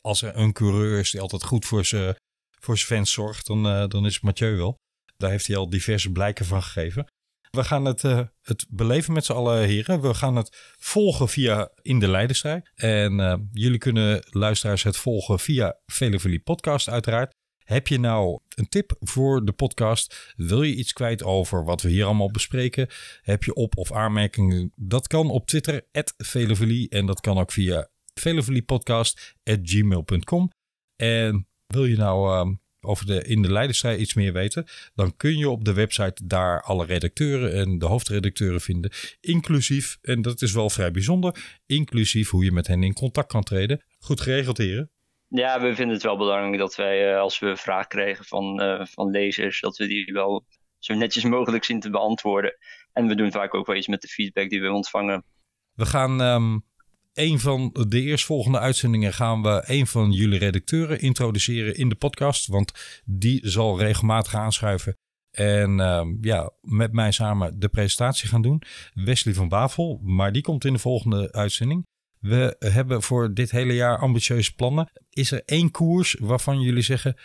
[0.00, 2.16] als er een coureur is die altijd goed voor zijn
[2.60, 4.78] voor fans zorgt, dan, uh, dan is het Mathieu wel.
[5.16, 7.12] Daar heeft hij al diverse blijken van gegeven.
[7.50, 10.00] We gaan het, uh, het beleven met z'n allen, heren.
[10.00, 12.70] We gaan het volgen via In de Leidenstrijd.
[12.74, 17.32] En jullie kunnen luisteraars het volgen via Velevelie Podcast uiteraard.
[17.64, 20.32] Heb je nou een tip voor de podcast?
[20.36, 22.88] Wil je iets kwijt over wat we hier allemaal bespreken?
[23.22, 24.72] Heb je op- of aanmerkingen?
[24.76, 25.86] Dat kan op Twitter,
[26.16, 26.88] Velevelie.
[26.88, 30.50] En dat kan ook via veleveliepodcast.gmail.com.
[30.96, 35.38] En wil je nou uh, over de in de leiderstrijd iets meer weten, dan kun
[35.38, 38.90] je op de website daar alle redacteuren en de hoofdredacteuren vinden,
[39.20, 43.42] inclusief, en dat is wel vrij bijzonder, inclusief hoe je met hen in contact kan
[43.42, 43.82] treden.
[43.98, 44.90] Goed geregeld, heren.
[45.36, 48.84] Ja, we vinden het wel belangrijk dat wij, uh, als we vragen krijgen van, uh,
[48.84, 50.44] van lezers, dat we die wel
[50.78, 52.56] zo netjes mogelijk zien te beantwoorden.
[52.92, 55.24] En we doen vaak ook wel iets met de feedback die we ontvangen.
[55.72, 56.64] We gaan um,
[57.12, 62.46] een van de eerstvolgende uitzendingen gaan we een van jullie redacteuren introduceren in de podcast.
[62.46, 64.96] Want die zal regelmatig aanschuiven
[65.30, 68.62] en um, ja, met mij samen de presentatie gaan doen.
[68.92, 71.84] Wesley van Bavel, maar die komt in de volgende uitzending.
[72.24, 74.90] We hebben voor dit hele jaar ambitieuze plannen.
[75.10, 77.16] Is er één koers waarvan jullie zeggen...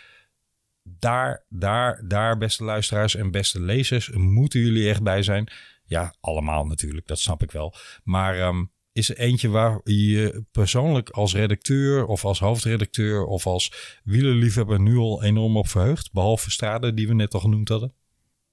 [0.82, 4.10] daar, daar, daar, beste luisteraars en beste lezers...
[4.10, 5.52] moeten jullie echt bij zijn?
[5.84, 7.74] Ja, allemaal natuurlijk, dat snap ik wel.
[8.04, 12.06] Maar um, is er eentje waar je persoonlijk als redacteur...
[12.06, 16.12] of als hoofdredacteur of als wielerliefhebber nu al enorm op verheugt?
[16.12, 17.94] Behalve Strade, die we net al genoemd hadden.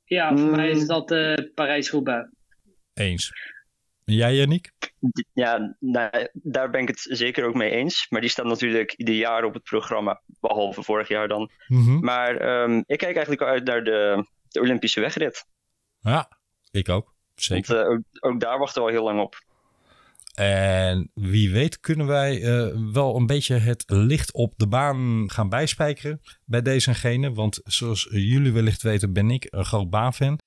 [0.03, 2.29] Ja, voor mij is dat uh, Parijs-Roubaix.
[2.93, 3.33] Eens.
[4.07, 4.71] En jij, Yannick?
[5.33, 8.05] Ja, nou, daar ben ik het zeker ook mee eens.
[8.09, 10.21] Maar die staat natuurlijk ieder jaar op het programma.
[10.39, 11.51] Behalve vorig jaar dan.
[11.67, 11.99] Mm -hmm.
[11.99, 15.45] Maar um, ik kijk eigenlijk uit naar de, de, Olympische wegrit.
[15.99, 16.37] Ja,
[16.71, 17.13] ik ook.
[17.35, 17.75] Zeker.
[17.75, 19.35] Want, uh, ook, ook, daar wachten we al heel lang op.
[20.35, 25.49] En wie weet kunnen wij uh, wel een beetje het licht op de baan gaan
[25.49, 27.33] bijspijkeren bij deze en gene.
[27.33, 30.37] Want zoals jullie wellicht weten ben ik een groot baanfan.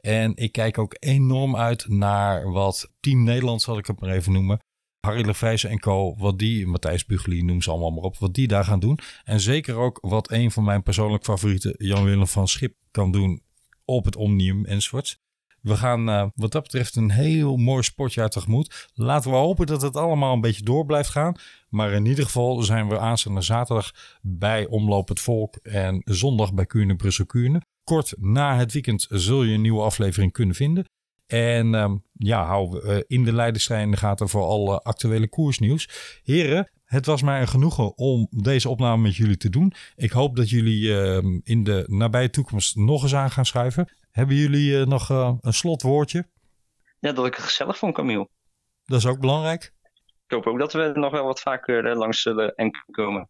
[0.00, 4.32] En ik kijk ook enorm uit naar wat Team Nederland, zal ik het maar even
[4.32, 4.58] noemen.
[5.06, 8.48] Harry Lefrijzen en co, wat die, Matthijs Bugeli, noem ze allemaal maar op, wat die
[8.48, 8.98] daar gaan doen.
[9.24, 13.42] En zeker ook wat een van mijn persoonlijk favorieten, Jan-Willem van Schip, kan doen
[13.84, 15.18] op het Omnium enzovoorts.
[15.60, 18.88] We gaan uh, wat dat betreft een heel mooi sportjaar tegemoet.
[18.94, 21.34] Laten we hopen dat het allemaal een beetje door blijft gaan.
[21.68, 23.92] Maar in ieder geval zijn we aanstaande zaterdag
[24.22, 27.62] bij Omloop het Volk en zondag bij Kuurne Brussel Kuurne.
[27.88, 30.84] Kort na het weekend zul je een nieuwe aflevering kunnen vinden.
[31.26, 35.88] En um, ja, hou uh, in de Leidenstrijd in de gaten voor alle actuele koersnieuws.
[36.22, 39.72] Heren, het was mij een genoegen om deze opname met jullie te doen.
[39.96, 43.92] Ik hoop dat jullie uh, in de nabije toekomst nog eens aan gaan schuiven.
[44.10, 46.28] Hebben jullie uh, nog een slotwoordje?
[47.00, 48.28] Ja, dat ik het gezellig vond, Camille.
[48.84, 49.72] Dat is ook belangrijk.
[50.26, 53.28] Ik hoop ook dat we nog wel wat vaker langs zullen en komen.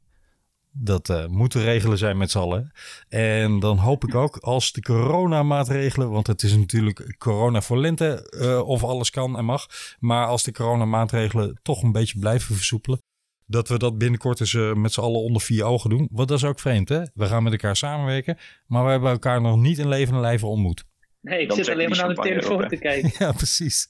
[0.80, 2.72] Dat uh, moet de regelen zijn met z'n allen.
[3.08, 8.34] En dan hoop ik ook als de coronamaatregelen, want het is natuurlijk corona voor lente
[8.40, 9.66] uh, of alles kan en mag.
[9.98, 13.02] Maar als de coronamaatregelen toch een beetje blijven versoepelen,
[13.46, 16.08] dat we dat binnenkort eens uh, met z'n allen onder vier ogen doen.
[16.10, 17.02] Want dat is ook vreemd hè.
[17.14, 20.84] We gaan met elkaar samenwerken, maar we hebben elkaar nog niet in levende lijven ontmoet.
[21.20, 23.12] Nee, ik dan zit alleen maar naar de telefoon te kijken.
[23.24, 23.88] Ja, precies.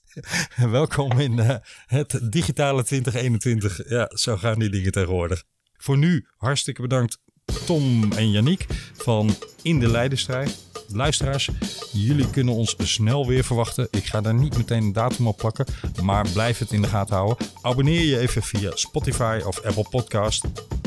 [0.57, 3.89] Welkom in het digitale 2021.
[3.89, 5.45] Ja, zo gaan die dingen tegenwoordig.
[5.79, 7.19] Voor nu hartstikke bedankt
[7.67, 8.67] Tom en Yannick
[8.97, 10.67] van In de Leidenstrijd.
[10.89, 11.51] Luisteraars,
[11.93, 13.89] jullie kunnen ons snel weer verwachten.
[13.91, 15.67] Ik ga daar niet meteen een datum op plakken,
[16.03, 17.47] maar blijf het in de gaten houden.
[17.61, 20.45] Abonneer je even via Spotify of Apple Podcast.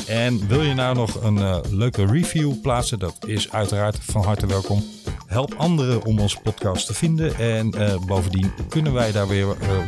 [0.08, 3.00] En wil je nou nog een uh, leuke review plaatsen?
[3.00, 4.84] Dat is uiteraard van harte welkom.
[5.32, 7.36] Help anderen om onze podcast te vinden.
[7.36, 7.72] En
[8.06, 9.46] bovendien kunnen wij daar weer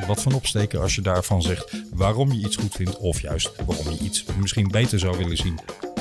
[0.07, 2.97] wat van opsteken als je daarvan zegt waarom je iets goed vindt.
[2.97, 5.59] Of juist waarom je iets misschien beter zou willen zien.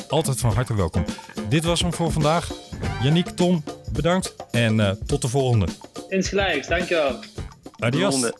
[0.08, 1.04] Altijd van harte welkom.
[1.48, 2.50] Dit was hem voor vandaag.
[3.02, 4.34] Yannick, Tom, bedankt.
[4.50, 5.66] En tot de volgende.
[6.08, 7.18] Insgelijks, dankjewel.
[7.78, 8.30] Adios.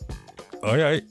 [0.59, 1.07] Hoi hoi.